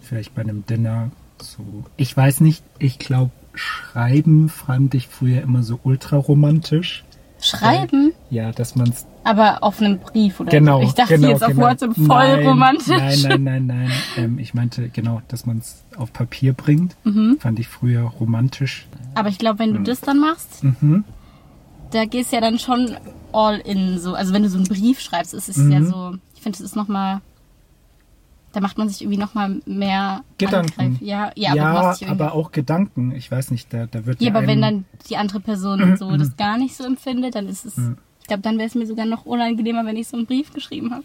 vielleicht 0.00 0.34
bei 0.34 0.42
einem 0.42 0.64
Dinner. 0.66 1.10
So. 1.42 1.84
Ich 1.96 2.16
weiß 2.16 2.40
nicht, 2.40 2.62
ich 2.78 2.98
glaube, 2.98 3.32
Schreiben 3.54 4.48
fand 4.48 4.94
ich 4.94 5.06
früher 5.08 5.42
immer 5.42 5.62
so 5.62 5.78
ultra 5.84 6.16
romantisch. 6.16 7.04
Schreiben, 7.44 8.12
Ja, 8.30 8.52
dass 8.52 8.74
man 8.76 8.88
es 8.88 9.06
aber 9.22 9.62
auf 9.62 9.80
einem 9.80 9.98
Brief 9.98 10.40
oder 10.40 10.50
Genau. 10.50 10.80
so. 10.80 10.86
Ich 10.88 10.94
dachte 10.94 11.14
genau, 11.16 11.28
jetzt 11.28 11.42
auf 11.42 11.48
genau. 11.52 11.62
WhatsApp 11.66 11.94
voll 11.94 12.06
nein, 12.06 12.46
romantisch. 12.46 12.88
Nein, 12.88 13.18
nein, 13.22 13.42
nein, 13.44 13.66
nein. 13.66 13.90
Ähm, 14.16 14.38
ich 14.38 14.54
meinte 14.54 14.88
genau, 14.90 15.22
dass 15.28 15.46
man 15.46 15.58
es 15.58 15.82
auf 15.96 16.12
Papier 16.12 16.52
bringt. 16.52 16.96
Mhm. 17.04 17.38
Fand 17.40 17.58
ich 17.58 17.68
früher 17.68 18.02
romantisch. 18.02 18.86
Aber 19.14 19.28
ich 19.28 19.38
glaube, 19.38 19.58
wenn 19.60 19.72
du 19.74 19.82
das 19.82 20.00
dann 20.00 20.18
machst, 20.20 20.62
Mhm. 20.64 21.04
da 21.90 22.04
gehst 22.04 22.32
du 22.32 22.36
ja 22.36 22.40
dann 22.42 22.58
schon 22.58 22.96
all 23.32 23.58
in 23.58 23.98
so. 23.98 24.14
Also 24.14 24.32
wenn 24.34 24.42
du 24.42 24.48
so 24.50 24.58
einen 24.58 24.66
Brief 24.66 25.00
schreibst, 25.00 25.32
ist 25.34 25.48
es 25.48 25.56
Mhm. 25.56 25.72
ja 25.72 25.82
so, 25.84 26.14
ich 26.34 26.42
finde, 26.42 26.56
es 26.56 26.60
ist 26.64 26.76
nochmal 26.76 27.20
Da 28.54 28.60
macht 28.60 28.78
man 28.78 28.88
sich 28.88 29.02
irgendwie 29.02 29.18
nochmal 29.18 29.60
mehr 29.66 30.22
Gedanken. 30.38 30.80
angreif- 30.80 31.00
Ja, 31.02 31.32
ja, 31.34 31.54
ja 31.54 31.96
aber 32.08 32.32
auch 32.34 32.52
Gedanken. 32.52 33.12
Ich 33.14 33.30
weiß 33.30 33.50
nicht, 33.50 33.72
da, 33.74 33.86
da 33.86 34.06
wird 34.06 34.20
Ja, 34.22 34.28
ja 34.30 34.34
aber 34.36 34.46
wenn 34.46 34.62
dann 34.62 34.84
die 35.10 35.16
andere 35.16 35.40
Person 35.40 35.96
so 35.98 36.16
das 36.16 36.36
gar 36.36 36.56
nicht 36.56 36.76
so 36.76 36.84
empfindet, 36.84 37.34
dann 37.34 37.48
ist 37.48 37.66
es. 37.66 37.76
Ich 38.20 38.26
glaube, 38.28 38.42
dann 38.42 38.56
wäre 38.56 38.68
es 38.68 38.74
mir 38.74 38.86
sogar 38.86 39.04
noch 39.06 39.26
unangenehmer, 39.26 39.84
wenn 39.84 39.96
ich 39.96 40.08
so 40.08 40.16
einen 40.16 40.24
Brief 40.26 40.52
geschrieben 40.52 40.92
habe. 40.92 41.04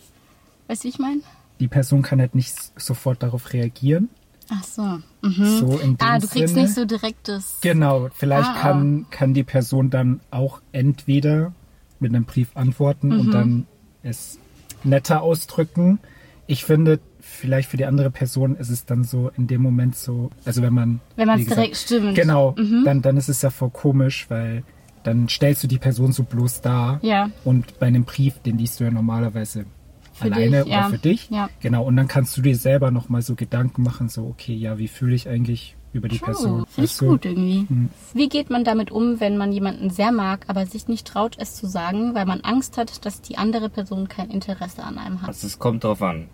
Weißt 0.68 0.84
du, 0.84 0.86
wie 0.86 0.89
ich 0.89 1.00
meine? 1.00 1.22
die 1.60 1.68
Person 1.68 2.01
kann 2.03 2.22
halt 2.22 2.36
nicht 2.36 2.56
sofort 2.79 3.22
darauf 3.22 3.51
reagieren. 3.51 4.08
Ach 4.50 4.63
so. 4.63 4.82
Mhm. 5.22 5.58
So 5.60 5.77
in 5.79 5.98
dem 5.98 6.08
ah, 6.08 6.18
du 6.18 6.27
kriegst 6.27 6.53
Sinne. 6.53 6.65
nicht 6.68 6.74
so 6.74 6.86
direktes. 6.86 7.58
Genau, 7.60 8.08
vielleicht 8.13 8.48
Ah, 8.50 8.62
kann, 8.62 9.06
kann 9.10 9.34
die 9.34 9.44
Person 9.44 9.89
dann 9.89 10.22
auch 10.32 10.62
entweder 10.72 11.51
mit 12.00 12.15
einem 12.15 12.24
Brief 12.24 12.56
antworten 12.56 13.10
Mhm. 13.10 13.20
und 13.20 13.32
dann 13.32 13.68
es 14.03 14.39
netter 14.86 15.22
ausdrücken. 15.22 16.00
Ich 16.48 16.63
finde, 16.63 17.01
vielleicht 17.19 17.69
für 17.69 17.77
die 17.77 17.85
andere 17.85 18.09
Person 18.11 18.55
ist 18.55 18.69
es 18.69 18.85
dann 18.85 19.03
so 19.03 19.29
in 19.38 19.47
dem 19.47 19.61
Moment 19.61 19.95
so, 19.95 20.29
also 20.45 20.61
wenn 20.61 20.73
man. 20.73 20.99
Wenn 21.15 21.27
man 21.27 21.39
es 21.39 21.47
direkt 21.47 21.77
stimmt. 21.77 22.15
Genau, 22.15 22.55
Mhm. 22.57 22.83
dann, 22.85 23.01
dann 23.01 23.17
ist 23.17 23.29
es 23.29 23.41
ja 23.41 23.49
voll 23.49 23.69
komisch, 23.71 24.25
weil 24.29 24.63
dann 25.03 25.29
stellst 25.29 25.63
du 25.63 25.67
die 25.67 25.77
Person 25.77 26.11
so 26.11 26.23
bloß 26.23 26.61
dar. 26.61 26.99
Ja. 27.01 27.29
Und 27.45 27.79
bei 27.79 27.88
einem 27.88 28.03
Brief, 28.03 28.39
den 28.39 28.57
liest 28.57 28.79
du 28.79 28.83
ja 28.83 28.91
normalerweise 28.91 29.65
Für 30.13 30.25
alleine 30.25 30.63
dich, 30.63 30.71
ja. 30.73 30.79
oder 30.81 30.89
für 30.89 30.97
dich. 30.97 31.29
Ja. 31.29 31.49
Genau, 31.61 31.83
und 31.85 31.95
dann 31.95 32.07
kannst 32.07 32.35
du 32.38 32.41
dir 32.41 32.55
selber 32.55 32.91
nochmal 32.91 33.21
so 33.21 33.35
Gedanken 33.35 33.83
machen, 33.83 34.09
so, 34.09 34.25
okay, 34.25 34.53
ja, 34.53 34.77
wie 34.77 34.88
fühle 34.89 35.15
ich 35.15 35.29
eigentlich 35.29 35.75
über 35.93 36.07
die 36.09 36.19
Person? 36.19 36.61
Oh, 36.61 36.65
Finde 36.69 36.85
ich 36.91 36.97
gut 36.99 37.25
irgendwie. 37.25 37.65
Mhm. 37.67 37.89
Wie 38.13 38.29
geht 38.29 38.49
man 38.49 38.63
damit 38.63 38.91
um, 38.91 39.19
wenn 39.19 39.38
man 39.38 39.51
jemanden 39.51 39.89
sehr 39.89 40.11
mag, 40.11 40.45
aber 40.47 40.65
sich 40.65 40.88
nicht 40.88 41.07
traut, 41.07 41.35
es 41.39 41.55
zu 41.55 41.65
sagen, 41.67 42.13
weil 42.13 42.25
man 42.25 42.41
Angst 42.41 42.77
hat, 42.77 43.05
dass 43.05 43.21
die 43.21 43.38
andere 43.38 43.69
Person 43.69 44.07
kein 44.09 44.29
Interesse 44.29 44.83
an 44.83 44.97
einem 44.97 45.21
hat? 45.21 45.29
Also 45.29 45.47
es 45.47 45.57
kommt 45.57 45.83
drauf 45.85 46.01
an. 46.01 46.27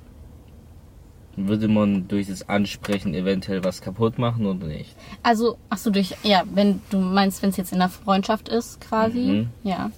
Würde 1.38 1.68
man 1.68 2.08
durch 2.08 2.28
das 2.28 2.48
Ansprechen 2.48 3.14
eventuell 3.14 3.64
was 3.64 3.82
kaputt 3.82 4.18
machen 4.18 4.46
oder 4.46 4.68
nicht? 4.68 4.96
Also, 5.22 5.58
ach 5.70 5.78
so, 5.78 5.90
durch, 5.90 6.16
ja, 6.24 6.44
wenn 6.54 6.82
du 6.90 7.00
meinst, 7.00 7.42
wenn 7.42 7.50
es 7.50 7.58
jetzt 7.58 7.74
in 7.74 7.80
der 7.80 7.90
Freundschaft 7.90 8.48
ist, 8.50 8.80
quasi, 8.82 9.20
Mhm. 9.20 9.50
ja. 9.64 9.92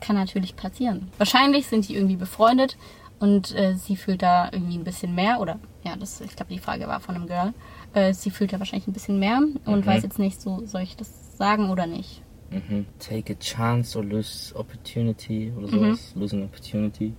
Kann 0.00 0.14
natürlich 0.16 0.54
passieren. 0.56 1.08
Wahrscheinlich 1.18 1.66
sind 1.66 1.88
die 1.88 1.94
irgendwie 1.96 2.16
befreundet 2.16 2.76
und 3.18 3.54
äh, 3.56 3.74
sie 3.76 3.96
fühlt 3.96 4.22
da 4.22 4.50
irgendwie 4.52 4.76
ein 4.76 4.84
bisschen 4.84 5.14
mehr, 5.14 5.40
oder, 5.40 5.58
ja, 5.84 5.96
das, 5.96 6.20
ich 6.20 6.36
glaube, 6.36 6.52
die 6.52 6.58
Frage 6.60 6.86
war 6.86 7.00
von 7.00 7.14
einem 7.16 7.26
Girl. 7.26 7.52
Äh, 7.94 8.12
sie 8.12 8.30
fühlt 8.30 8.52
da 8.52 8.58
wahrscheinlich 8.58 8.86
ein 8.86 8.92
bisschen 8.92 9.18
mehr 9.18 9.38
und 9.64 9.80
Mhm. 9.80 9.86
weiß 9.86 10.02
jetzt 10.02 10.18
nicht 10.18 10.40
so, 10.40 10.62
soll 10.66 10.82
ich 10.82 10.96
das 10.96 11.36
sagen 11.38 11.70
oder 11.70 11.86
nicht? 11.86 12.20
Mhm. 12.50 12.86
Take 13.00 13.32
a 13.32 13.36
chance 13.36 13.98
or 13.98 14.04
lose 14.04 14.54
opportunity 14.54 15.50
oder 15.56 15.66
sowas. 15.68 16.12
Lose 16.14 16.36
an 16.36 16.44
opportunity. 16.44 17.14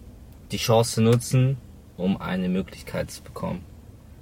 Die 0.51 0.57
Chance 0.57 1.01
nutzen, 1.01 1.57
um 1.98 2.22
eine 2.22 2.50
Möglichkeit 2.50 3.12
zu 3.12 3.24
bekommen. 3.24 3.63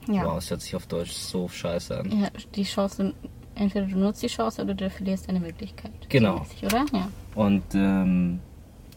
Ja. 0.07 0.25
Wow, 0.25 0.35
das 0.35 0.49
hört 0.49 0.61
sich 0.61 0.75
auf 0.75 0.87
Deutsch 0.87 1.11
so 1.11 1.47
scheiße 1.47 1.97
an. 1.97 2.21
Ja, 2.21 2.29
die 2.53 2.63
Chance, 2.63 3.13
entweder 3.55 3.85
du 3.85 3.97
nutzt 3.97 4.21
die 4.21 4.27
Chance 4.27 4.61
oder 4.61 4.73
du 4.73 4.89
verlierst 4.89 5.27
eine 5.29 5.39
Möglichkeit. 5.39 5.91
Genau. 6.09 6.39
Mäßig, 6.39 6.65
oder? 6.65 6.85
Ja. 6.93 7.09
Und 7.33 7.63
ähm, 7.73 8.39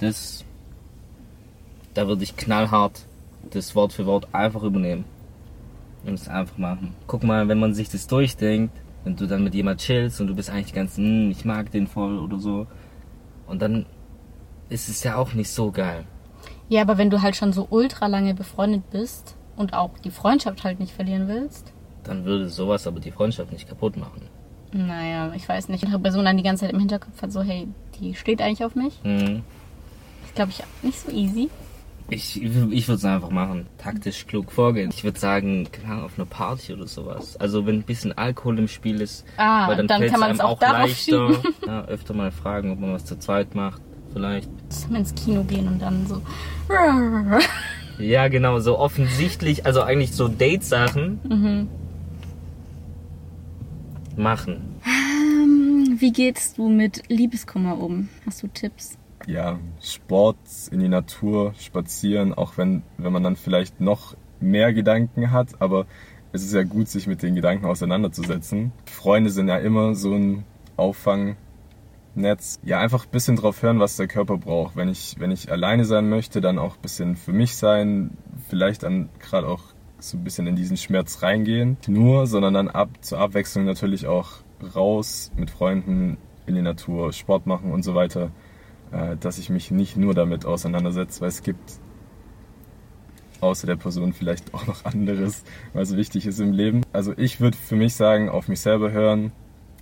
das, 0.00 0.44
da 1.94 2.06
würde 2.06 2.22
ich 2.22 2.36
knallhart 2.36 3.06
das 3.50 3.74
Wort 3.74 3.92
für 3.92 4.06
Wort 4.06 4.28
einfach 4.32 4.62
übernehmen. 4.62 5.04
Und 6.04 6.14
es 6.14 6.28
einfach 6.28 6.56
machen. 6.58 6.94
Guck 7.06 7.24
mal, 7.24 7.48
wenn 7.48 7.58
man 7.58 7.74
sich 7.74 7.88
das 7.88 8.06
durchdenkt, 8.06 8.72
wenn 9.04 9.16
du 9.16 9.26
dann 9.26 9.42
mit 9.42 9.54
jemand 9.54 9.80
chillst 9.80 10.20
und 10.20 10.28
du 10.28 10.34
bist 10.34 10.48
eigentlich 10.48 10.72
ganz, 10.72 10.96
hm, 10.96 11.30
ich 11.30 11.44
mag 11.44 11.70
den 11.72 11.86
voll 11.86 12.18
oder 12.18 12.38
so. 12.38 12.66
Und 13.46 13.62
dann 13.62 13.86
ist 14.68 14.88
es 14.88 15.02
ja 15.02 15.16
auch 15.16 15.32
nicht 15.34 15.50
so 15.50 15.72
geil. 15.72 16.04
Ja, 16.68 16.82
aber 16.82 16.98
wenn 16.98 17.10
du 17.10 17.22
halt 17.22 17.36
schon 17.36 17.52
so 17.52 17.66
ultra 17.70 18.06
lange 18.06 18.34
befreundet 18.34 18.90
bist 18.90 19.36
und 19.56 19.72
auch 19.74 19.90
die 20.04 20.10
Freundschaft 20.10 20.64
halt 20.64 20.80
nicht 20.80 20.92
verlieren 20.92 21.28
willst, 21.28 21.72
Dann 22.04 22.24
würde 22.24 22.48
sowas 22.48 22.86
aber 22.86 23.00
die 23.00 23.10
Freundschaft 23.10 23.52
nicht 23.52 23.68
kaputt 23.68 23.96
machen. 23.96 24.22
naja, 24.72 25.32
ich 25.34 25.48
weiß 25.48 25.68
nicht. 25.68 25.84
Andere 25.84 26.00
Person 26.00 26.24
dann 26.24 26.36
die 26.36 26.42
ganze 26.42 26.64
Zeit 26.66 26.72
im 26.74 26.78
Hinterkopf 26.78 27.20
hat 27.22 27.32
so, 27.32 27.42
hey, 27.42 27.68
die 28.00 28.14
steht 28.14 28.40
eigentlich 28.42 28.64
auf 28.64 28.74
mich. 28.74 28.94
Hm. 29.02 29.42
Das 30.22 30.34
glaube 30.34 30.50
ich 30.52 30.62
nicht 30.82 30.98
so 31.00 31.10
easy. 31.10 31.48
Ich, 32.10 32.40
ich 32.42 32.54
würde 32.88 32.94
es 32.98 33.04
einfach 33.04 33.28
machen. 33.30 33.66
Taktisch 33.76 34.26
klug 34.26 34.50
vorgehen. 34.50 34.90
Ich 34.94 35.04
würde 35.04 35.18
sagen, 35.18 35.68
Ahnung, 35.86 36.04
auf 36.04 36.18
einer 36.18 36.24
Party 36.26 36.72
oder 36.72 36.86
sowas. 36.86 37.36
Also 37.36 37.66
wenn 37.66 37.76
ein 37.76 37.82
bisschen 37.82 38.16
Alkohol 38.16 38.58
im 38.58 38.68
Spiel 38.68 39.02
ist, 39.02 39.26
Ah, 39.36 39.68
weil 39.68 39.76
dann, 39.76 39.88
dann 39.88 40.06
kann 40.06 40.20
man 40.20 40.30
einem 40.30 40.38
es 40.38 40.40
auch 40.40 40.58
darauf 40.58 40.80
leichter. 40.88 41.30
Ja, 41.66 41.84
öfter 41.84 42.14
mal 42.14 42.30
fragen, 42.30 42.72
ob 42.72 42.80
man 42.80 42.94
was 42.94 43.04
zu 43.04 43.18
zweit 43.18 43.54
macht. 43.54 43.82
Vielleicht. 44.12 44.48
Ins 44.94 45.14
Kino 45.14 45.42
gehen 45.44 45.66
und 45.68 45.80
dann 45.82 46.06
so. 46.06 46.22
Ja, 48.00 48.28
genau, 48.28 48.60
so 48.60 48.78
offensichtlich, 48.78 49.66
also 49.66 49.82
eigentlich 49.82 50.12
so 50.12 50.28
Date-Sachen 50.28 51.18
Mhm. 51.28 51.68
machen. 54.16 54.76
Ähm, 54.86 55.96
Wie 55.98 56.12
gehst 56.12 56.58
du 56.58 56.68
mit 56.68 57.02
Liebeskummer 57.08 57.76
um? 57.78 58.08
Hast 58.26 58.42
du 58.42 58.46
Tipps? 58.48 58.96
ja, 59.26 59.58
Sport, 59.82 60.36
in 60.70 60.78
die 60.80 60.88
Natur, 60.88 61.52
spazieren, 61.58 62.32
auch 62.32 62.56
wenn, 62.56 62.82
wenn 62.98 63.12
man 63.12 63.22
dann 63.24 63.34
vielleicht 63.36 63.80
noch 63.80 64.16
mehr 64.40 64.72
Gedanken 64.72 65.32
hat, 65.32 65.60
aber 65.60 65.84
es 66.32 66.42
ist 66.44 66.54
ja 66.54 66.62
gut, 66.62 66.88
sich 66.88 67.06
mit 67.08 67.22
den 67.22 67.34
Gedanken 67.34 67.66
auseinanderzusetzen. 67.66 68.70
Freunde 68.86 69.30
sind 69.30 69.48
ja 69.48 69.58
immer 69.58 69.94
so 69.96 70.14
ein 70.14 70.44
Auffangnetz. 72.18 72.58
Ja, 72.64 72.80
einfach 72.80 73.06
ein 73.06 73.10
bisschen 73.10 73.36
drauf 73.36 73.62
hören, 73.62 73.80
was 73.80 73.96
der 73.96 74.08
Körper 74.08 74.36
braucht. 74.36 74.76
Wenn 74.76 74.88
ich, 74.88 75.16
wenn 75.18 75.30
ich 75.30 75.50
alleine 75.50 75.84
sein 75.84 76.08
möchte, 76.08 76.40
dann 76.40 76.58
auch 76.58 76.76
ein 76.76 76.82
bisschen 76.82 77.16
für 77.16 77.32
mich 77.32 77.56
sein, 77.56 78.10
vielleicht 78.48 78.82
dann 78.82 79.08
gerade 79.20 79.48
auch 79.48 79.62
so 80.00 80.16
ein 80.16 80.24
bisschen 80.24 80.46
in 80.46 80.56
diesen 80.56 80.76
Schmerz 80.76 81.22
reingehen. 81.22 81.76
Nur, 81.86 82.26
sondern 82.26 82.54
dann 82.54 82.68
ab, 82.68 82.90
zur 83.00 83.18
Abwechslung 83.18 83.64
natürlich 83.64 84.06
auch 84.06 84.30
raus 84.74 85.30
mit 85.36 85.50
Freunden 85.50 86.18
in 86.46 86.54
die 86.54 86.62
Natur, 86.62 87.12
Sport 87.12 87.46
machen 87.46 87.72
und 87.72 87.82
so 87.82 87.94
weiter 87.94 88.30
äh, 88.92 89.16
dass 89.16 89.38
ich 89.38 89.50
mich 89.50 89.70
nicht 89.70 89.96
nur 89.96 90.14
damit 90.14 90.46
auseinandersetze, 90.46 91.20
weil 91.20 91.28
es 91.28 91.42
gibt 91.42 91.72
außer 93.40 93.66
der 93.66 93.76
Person 93.76 94.12
vielleicht 94.12 94.54
auch 94.54 94.66
noch 94.66 94.84
anderes, 94.84 95.44
was 95.72 95.96
wichtig 95.96 96.26
ist 96.26 96.40
im 96.40 96.52
Leben. 96.52 96.82
Also 96.92 97.12
ich 97.16 97.40
würde 97.40 97.56
für 97.56 97.76
mich 97.76 97.94
sagen, 97.94 98.28
auf 98.28 98.48
mich 98.48 98.60
selber 98.60 98.90
hören, 98.90 99.32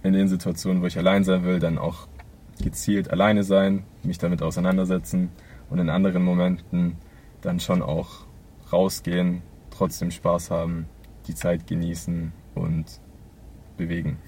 in 0.02 0.12
den 0.12 0.28
Situationen, 0.28 0.82
wo 0.82 0.86
ich 0.86 0.98
allein 0.98 1.24
sein 1.24 1.44
will, 1.44 1.58
dann 1.58 1.78
auch 1.78 2.08
gezielt 2.62 3.10
alleine 3.10 3.42
sein, 3.42 3.84
mich 4.02 4.18
damit 4.18 4.42
auseinandersetzen 4.42 5.30
und 5.70 5.78
in 5.78 5.90
anderen 5.90 6.24
Momenten 6.24 6.96
dann 7.40 7.60
schon 7.60 7.82
auch 7.82 8.26
rausgehen, 8.72 9.42
trotzdem 9.70 10.10
Spaß 10.10 10.50
haben, 10.50 10.86
die 11.26 11.34
Zeit 11.34 11.66
genießen 11.66 12.32
und 12.54 13.00
bewegen. 13.76 14.18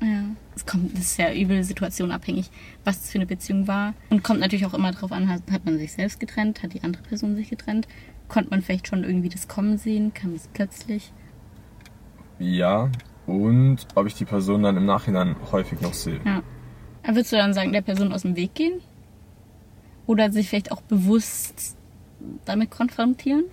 Ja. 0.00 0.24
Es 0.54 0.64
kommt, 0.64 0.94
das 0.94 1.00
ist 1.00 1.18
ja 1.18 1.32
übel 1.32 1.62
situationabhängig, 1.62 2.50
was 2.84 3.00
das 3.00 3.10
für 3.10 3.18
eine 3.18 3.26
Beziehung 3.26 3.68
war. 3.68 3.94
Und 4.08 4.22
kommt 4.22 4.40
natürlich 4.40 4.64
auch 4.64 4.74
immer 4.74 4.92
drauf 4.92 5.12
an, 5.12 5.28
hat, 5.28 5.42
hat 5.50 5.64
man 5.66 5.76
sich 5.78 5.92
selbst 5.92 6.18
getrennt, 6.18 6.62
hat 6.62 6.72
die 6.72 6.82
andere 6.82 7.02
Person 7.02 7.36
sich 7.36 7.50
getrennt. 7.50 7.86
Konnte 8.28 8.50
man 8.50 8.62
vielleicht 8.62 8.88
schon 8.88 9.04
irgendwie 9.04 9.28
das 9.28 9.48
Kommen 9.48 9.76
sehen? 9.76 10.14
Kam 10.14 10.34
es 10.34 10.48
plötzlich? 10.48 11.12
Ja, 12.38 12.90
und 13.26 13.86
ob 13.94 14.06
ich 14.06 14.14
die 14.14 14.24
Person 14.24 14.62
dann 14.62 14.76
im 14.76 14.86
Nachhinein 14.86 15.36
häufig 15.52 15.80
noch 15.80 15.94
sehe. 15.94 16.20
Ja. 16.24 16.42
Würdest 17.06 17.32
du 17.32 17.36
dann 17.36 17.54
sagen, 17.54 17.72
der 17.72 17.82
Person 17.82 18.12
aus 18.12 18.22
dem 18.22 18.36
Weg 18.36 18.54
gehen? 18.54 18.80
Oder 20.06 20.30
sich 20.32 20.48
vielleicht 20.48 20.72
auch 20.72 20.82
bewusst 20.82 21.76
damit 22.44 22.70
konfrontieren? 22.70 23.44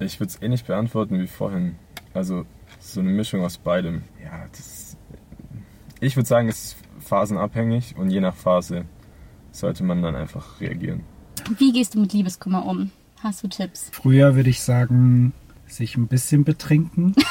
Ich 0.00 0.18
würde 0.20 0.30
es 0.30 0.42
ähnlich 0.42 0.64
beantworten 0.64 1.20
wie 1.20 1.26
vorhin. 1.26 1.76
Also 2.12 2.44
so 2.80 3.00
eine 3.00 3.10
Mischung 3.10 3.42
aus 3.44 3.58
beidem. 3.58 4.02
Ja, 4.22 4.46
das, 4.50 4.96
ich 6.00 6.16
würde 6.16 6.28
sagen, 6.28 6.48
es 6.48 6.64
ist 6.64 6.76
phasenabhängig 7.00 7.96
und 7.96 8.10
je 8.10 8.20
nach 8.20 8.34
Phase 8.34 8.84
sollte 9.52 9.84
man 9.84 10.02
dann 10.02 10.16
einfach 10.16 10.60
reagieren. 10.60 11.02
Wie 11.58 11.72
gehst 11.72 11.94
du 11.94 12.00
mit 12.00 12.12
Liebeskummer 12.12 12.64
um? 12.66 12.90
Hast 13.22 13.42
du 13.42 13.48
Tipps? 13.48 13.90
Früher 13.92 14.34
würde 14.36 14.50
ich 14.50 14.62
sagen, 14.62 15.32
sich 15.66 15.96
ein 15.96 16.08
bisschen 16.08 16.44
betrinken. 16.44 17.14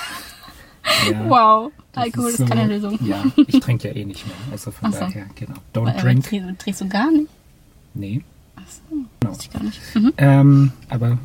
Ja, 1.10 1.30
Wow, 1.30 1.72
das 1.94 2.04
Alkohol 2.04 2.30
ist, 2.30 2.38
so- 2.38 2.46
keine 2.46 2.68
Lösung. 2.68 3.00
Ja, 3.06 3.24
ich 3.48 3.60
trinke 3.60 3.88
ja 3.90 3.96
eh 3.96 4.06
nicht 4.06 4.26
mehr. 4.28 4.36
Also 4.52 4.72
von 4.72 4.90
Ach 4.90 4.94
so. 4.94 5.00
daher, 5.00 5.26
genau. 5.36 5.54
Don't 5.74 5.90
Aber 5.90 6.02
drink. 6.02 6.26
Trinkst, 6.26 6.62
trinkst 6.62 6.82
du 6.82 6.90
gar 6.90 7.12
nicht? 7.12 7.28
Nee. 7.94 8.24
Achso, 8.56 8.82
wusste 9.30 9.46
ich 9.46 9.52
gar 9.54 9.64
nicht. 9.64 9.80
Mhm. 9.96 10.14
Ähm, 10.18 10.72
aber 10.90 11.18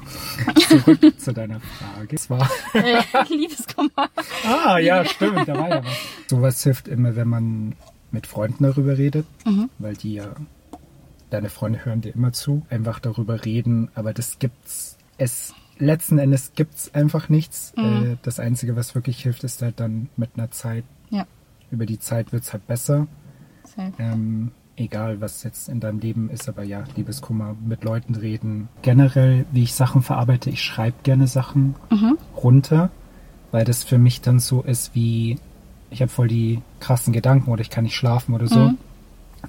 zurück 0.68 1.00
zu 1.20 1.32
deiner 1.32 1.60
Frage. 1.60 2.14
Es 2.16 2.28
war. 2.30 2.48
Äh, 2.74 3.02
Liebeskummer. 3.34 3.90
Ah, 4.46 4.78
ja, 4.78 5.04
stimmt, 5.04 5.46
da 5.48 5.54
war 5.54 5.68
ja 5.68 5.84
was. 5.84 5.92
Sowas 6.28 6.62
hilft 6.62 6.88
immer, 6.88 7.16
wenn 7.16 7.28
man 7.28 7.74
mit 8.10 8.26
Freunden 8.26 8.64
darüber 8.64 8.96
redet, 8.98 9.26
Mhm. 9.46 9.68
weil 9.78 9.96
die 9.96 10.14
ja, 10.14 10.34
deine 11.30 11.48
Freunde 11.50 11.84
hören 11.84 12.00
dir 12.00 12.14
immer 12.14 12.32
zu, 12.32 12.64
einfach 12.70 12.98
darüber 13.00 13.44
reden, 13.44 13.90
aber 13.94 14.12
das 14.14 14.38
gibt's, 14.38 14.96
es, 15.18 15.52
letzten 15.78 16.18
Endes 16.18 16.52
gibt's 16.54 16.92
einfach 16.94 17.28
nichts. 17.28 17.72
Mhm. 17.76 17.84
Äh, 17.84 18.16
das 18.22 18.40
Einzige, 18.40 18.76
was 18.76 18.94
wirklich 18.94 19.22
hilft, 19.22 19.44
ist 19.44 19.62
halt 19.62 19.80
dann 19.80 20.08
mit 20.16 20.30
einer 20.36 20.50
Zeit, 20.50 20.84
Ja, 21.10 21.26
über 21.70 21.86
die 21.86 21.98
Zeit 21.98 22.32
wird's 22.32 22.52
halt 22.52 22.66
besser. 22.66 23.06
Ähm, 23.98 24.50
egal 24.76 25.20
was 25.20 25.42
jetzt 25.44 25.68
in 25.68 25.78
deinem 25.78 26.00
Leben 26.00 26.30
ist, 26.30 26.48
aber 26.48 26.64
ja, 26.64 26.84
Liebeskummer, 26.96 27.54
mit 27.64 27.84
Leuten 27.84 28.14
reden. 28.14 28.68
Generell, 28.82 29.46
wie 29.52 29.62
ich 29.62 29.74
Sachen 29.74 30.02
verarbeite, 30.02 30.50
ich 30.50 30.62
schreibe 30.62 30.96
gerne 31.02 31.26
Sachen 31.26 31.76
runter, 32.36 32.90
weil 33.52 33.64
das 33.64 33.84
für 33.84 33.98
mich 33.98 34.20
dann 34.20 34.40
so 34.40 34.62
ist 34.62 34.94
wie, 34.94 35.38
ich 35.90 36.00
habe 36.00 36.10
voll 36.10 36.28
die 36.28 36.60
krassen 36.80 37.12
Gedanken 37.12 37.50
oder 37.50 37.60
ich 37.60 37.70
kann 37.70 37.84
nicht 37.84 37.96
schlafen 37.96 38.34
oder 38.34 38.46
so. 38.46 38.60
Und 38.60 38.78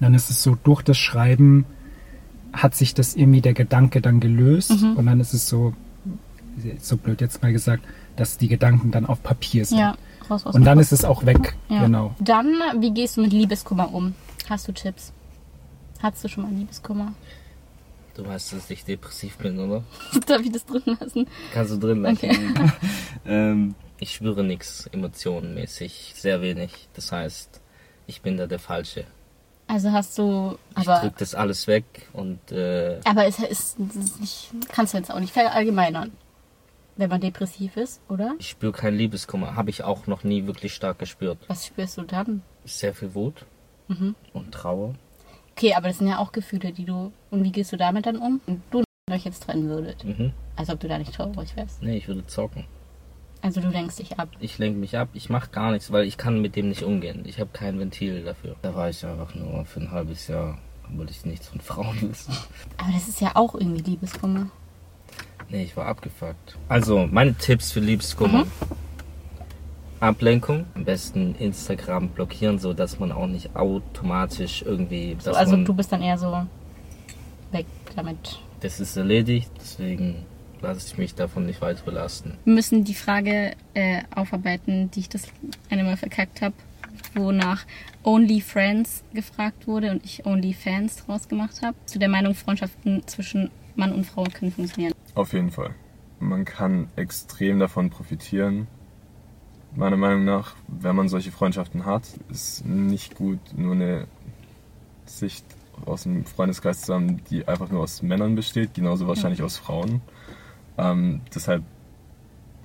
dann 0.01 0.13
ist 0.13 0.29
es 0.29 0.43
so, 0.43 0.55
durch 0.63 0.83
das 0.83 0.97
Schreiben 0.97 1.65
hat 2.53 2.75
sich 2.75 2.93
das 2.93 3.15
irgendwie 3.15 3.41
der 3.41 3.53
Gedanke 3.53 4.01
dann 4.01 4.19
gelöst 4.19 4.71
und 4.71 5.05
dann 5.05 5.19
ist 5.19 5.33
es 5.33 5.47
so, 5.47 5.73
so 6.79 6.97
blöd 6.97 7.21
jetzt 7.21 7.41
mal 7.41 7.51
gesagt, 7.51 7.83
dass 8.15 8.37
die 8.37 8.47
Gedanken 8.47 8.91
dann 8.91 9.05
auf 9.05 9.23
Papier 9.23 9.65
sind. 9.65 9.79
Ja, 9.79 9.95
raus 10.29 10.45
aus 10.45 10.55
Und 10.55 10.65
dann 10.65 10.79
ist 10.79 10.91
es 10.91 11.05
auch 11.05 11.25
weg. 11.25 11.55
Ja. 11.69 11.83
Genau. 11.83 12.15
Dann, 12.19 12.55
wie 12.79 12.91
gehst 12.91 13.17
du 13.17 13.21
mit 13.21 13.33
Liebeskummer 13.33 13.93
um? 13.93 14.15
Hast 14.49 14.67
du 14.67 14.71
Tipps? 14.71 15.13
Hattest 16.01 16.23
du 16.23 16.27
schon 16.29 16.43
mal 16.43 16.51
Liebeskummer? 16.51 17.13
Du 18.15 18.25
weißt, 18.25 18.53
dass 18.53 18.69
ich 18.69 18.83
depressiv 18.83 19.37
bin, 19.37 19.59
oder? 19.59 19.83
Darf 20.27 20.41
ich 20.41 20.51
das 20.51 20.65
drin 20.65 20.97
lassen? 20.99 21.27
Kannst 21.53 21.73
du 21.73 21.77
drin 21.77 22.01
lassen. 22.01 22.17
Okay. 22.17 22.37
ähm, 23.25 23.75
ich 23.99 24.13
spüre 24.13 24.43
nichts 24.43 24.87
emotionenmäßig, 24.87 26.13
sehr 26.15 26.41
wenig. 26.41 26.89
Das 26.93 27.11
heißt, 27.11 27.61
ich 28.07 28.21
bin 28.21 28.37
da 28.37 28.47
der 28.47 28.59
Falsche. 28.59 29.05
Also 29.67 29.91
hast 29.91 30.17
du, 30.17 30.57
Ich 30.71 30.87
aber, 30.87 31.01
drück 31.01 31.17
das 31.17 31.35
alles 31.35 31.67
weg 31.67 32.09
und 32.13 32.51
äh, 32.51 32.99
aber 33.05 33.27
es 33.27 33.37
ist, 33.37 33.77
es 33.79 33.95
ist 33.95 34.19
nicht, 34.19 34.49
kannst 34.69 34.93
du 34.93 34.97
jetzt 34.97 35.11
auch 35.11 35.19
nicht 35.19 35.31
verallgemeinern, 35.31 36.11
wenn 36.99 37.09
man 37.09 37.21
depressiv 37.21 37.77
ist, 37.77 38.01
oder? 38.09 38.35
ich 38.39 38.49
spüre 38.49 38.73
keinen 38.73 38.97
Liebeskummer. 38.97 39.55
Habe 39.55 39.69
ich 39.69 39.83
auch 39.83 40.05
noch 40.05 40.23
nie 40.23 40.45
wirklich 40.45 40.73
stark 40.73 40.99
gespürt. 40.99 41.37
Was 41.47 41.65
spürst 41.65 41.97
du 41.97 42.03
dann? 42.03 42.41
Sehr 42.65 42.93
viel 42.93 43.15
Wut 43.15 43.45
Mhm. 43.87 44.15
und 44.33 44.51
Trauer. 44.51 44.93
Okay, 45.51 45.73
aber 45.73 45.87
das 45.87 45.97
sind 45.97 46.07
ja 46.07 46.19
auch 46.19 46.31
Gefühle, 46.31 46.71
die 46.71 46.85
du, 46.85 47.11
und 47.31 47.43
wie 47.43 47.51
gehst 47.51 47.71
du 47.71 47.77
damit 47.77 48.05
dann 48.05 48.17
um? 48.17 48.39
Und 48.45 48.61
du 48.71 48.83
euch 49.11 49.25
jetzt 49.25 49.43
trennen 49.43 49.67
würdet, 49.69 50.03
Mhm. 50.03 50.33
als 50.55 50.69
ob 50.69 50.79
du 50.79 50.87
da 50.87 50.97
nicht 50.99 51.13
traurig 51.13 51.55
wärst. 51.55 51.81
Nee, 51.81 51.97
ich 51.97 52.07
würde 52.07 52.25
zocken. 52.27 52.65
Also 53.41 53.61
du 53.61 53.69
lenkst 53.69 53.97
dich 53.99 54.19
ab. 54.19 54.29
Ich 54.41 54.57
lenke 54.57 54.77
mich 54.77 54.97
ab, 54.97 55.07
ich 55.13 55.29
mache 55.29 55.49
gar 55.49 55.71
nichts, 55.71 55.91
weil 55.93 56.03
ich 56.05 56.17
kann 56.17 56.41
mit 56.41 56.55
dem 56.57 56.67
nicht 56.69 56.83
umgehen. 56.83 57.23
Ich 57.25 57.39
habe 57.39 57.49
kein 57.53 57.79
Ventil 57.79 58.23
dafür. 58.23 58.57
Da 58.61 58.75
war 58.75 58.89
ich 58.89 59.05
einfach 59.05 59.33
nur 59.33 59.63
für 59.65 59.79
ein 59.79 59.91
halbes 59.91 60.27
Jahr, 60.27 60.57
wollte 60.89 61.11
ich 61.13 61.25
nichts 61.25 61.47
von 61.47 61.61
Frauen 61.61 61.99
wissen. 62.09 62.35
Aber 62.77 62.91
das 62.91 63.07
ist 63.07 63.21
ja 63.21 63.31
auch 63.35 63.55
irgendwie 63.55 63.81
Liebeskummer. 63.81 64.47
Nee, 65.49 65.63
ich 65.63 65.75
war 65.75 65.87
abgefuckt. 65.87 66.57
Also, 66.67 67.07
meine 67.11 67.33
Tipps 67.33 67.71
für 67.71 67.79
Liebeskummer. 67.79 68.45
Mhm. 68.45 68.51
Ablenkung. 69.99 70.65
Am 70.75 70.85
besten 70.85 71.35
Instagram 71.35 72.09
blockieren, 72.09 72.59
so 72.59 72.73
dass 72.73 72.99
man 72.99 73.11
auch 73.11 73.27
nicht 73.27 73.55
automatisch 73.55 74.61
irgendwie. 74.61 75.17
So, 75.19 75.31
also 75.31 75.51
man, 75.51 75.65
du 75.65 75.73
bist 75.73 75.91
dann 75.91 76.01
eher 76.01 76.17
so 76.17 76.45
weg 77.51 77.65
damit. 77.95 78.39
Das 78.61 78.79
ist 78.79 78.95
erledigt, 78.95 79.51
deswegen 79.59 80.25
lasse 80.61 80.87
ich 80.87 80.97
mich 80.97 81.15
davon 81.15 81.45
nicht 81.45 81.61
weiter 81.61 81.83
belasten. 81.83 82.37
Wir 82.45 82.53
müssen 82.53 82.83
die 82.83 82.93
Frage 82.93 83.53
äh, 83.73 84.01
aufarbeiten, 84.13 84.91
die 84.91 85.01
ich 85.01 85.09
das 85.09 85.27
eine 85.69 85.83
Mal 85.83 85.97
verkackt 85.97 86.41
habe, 86.41 86.55
wonach 87.15 87.65
Only 88.03 88.41
Friends 88.41 89.03
gefragt 89.13 89.67
wurde 89.67 89.91
und 89.91 90.03
ich 90.05 90.25
Only 90.25 90.53
Fans 90.53 91.05
draus 91.05 91.27
gemacht 91.27 91.61
habe. 91.61 91.75
Zu 91.85 91.99
der 91.99 92.09
Meinung, 92.09 92.35
Freundschaften 92.35 93.05
zwischen 93.07 93.49
Mann 93.75 93.93
und 93.93 94.05
Frau 94.05 94.23
können 94.23 94.51
funktionieren. 94.51 94.93
Auf 95.15 95.33
jeden 95.33 95.51
Fall. 95.51 95.75
Man 96.19 96.45
kann 96.45 96.89
extrem 96.95 97.59
davon 97.59 97.89
profitieren. 97.89 98.67
Meiner 99.75 99.97
Meinung 99.97 100.25
nach, 100.25 100.55
wenn 100.67 100.95
man 100.95 101.09
solche 101.09 101.31
Freundschaften 101.31 101.85
hat, 101.85 102.03
ist 102.29 102.65
nicht 102.65 103.15
gut, 103.15 103.39
nur 103.55 103.73
eine 103.73 104.07
Sicht 105.05 105.45
aus 105.85 106.03
dem 106.03 106.25
Freundeskreis 106.25 106.81
zu 106.81 106.93
haben, 106.93 107.23
die 107.25 107.47
einfach 107.47 107.69
nur 107.69 107.81
aus 107.81 108.01
Männern 108.01 108.35
besteht, 108.35 108.73
genauso 108.73 109.07
wahrscheinlich 109.07 109.43
aus 109.43 109.57
Frauen. 109.57 110.01
Ähm, 110.77 111.21
deshalb, 111.33 111.63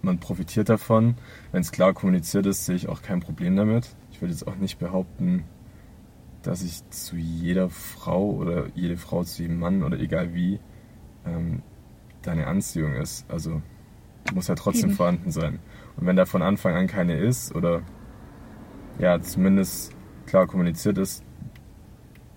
man 0.02 0.18
profitiert 0.18 0.68
davon. 0.68 1.16
Wenn 1.52 1.62
es 1.62 1.72
klar 1.72 1.92
kommuniziert 1.92 2.46
ist, 2.46 2.64
sehe 2.66 2.76
ich 2.76 2.88
auch 2.88 3.02
kein 3.02 3.20
Problem 3.20 3.56
damit. 3.56 3.94
Ich 4.10 4.20
würde 4.20 4.32
jetzt 4.32 4.46
auch 4.46 4.56
nicht 4.56 4.78
behaupten, 4.78 5.44
dass 6.42 6.62
ich 6.62 6.88
zu 6.90 7.16
jeder 7.16 7.70
Frau 7.70 8.30
oder 8.30 8.66
jede 8.74 8.96
Frau 8.96 9.24
zu 9.24 9.42
jedem 9.42 9.58
Mann 9.58 9.82
oder 9.82 9.98
egal 9.98 10.34
wie 10.34 10.60
ähm, 11.26 11.62
deine 12.26 12.46
Anziehung 12.46 12.94
ist. 12.94 13.24
Also 13.30 13.62
muss 14.32 14.48
ja 14.48 14.54
trotzdem 14.54 14.90
Eben. 14.90 14.96
vorhanden 14.96 15.30
sein. 15.30 15.58
Und 15.96 16.06
wenn 16.06 16.16
da 16.16 16.24
von 16.24 16.42
Anfang 16.42 16.74
an 16.74 16.86
keine 16.86 17.18
ist 17.18 17.54
oder 17.54 17.82
ja 18.98 19.20
zumindest 19.20 19.92
klar 20.26 20.46
kommuniziert 20.46 20.98
ist, 20.98 21.22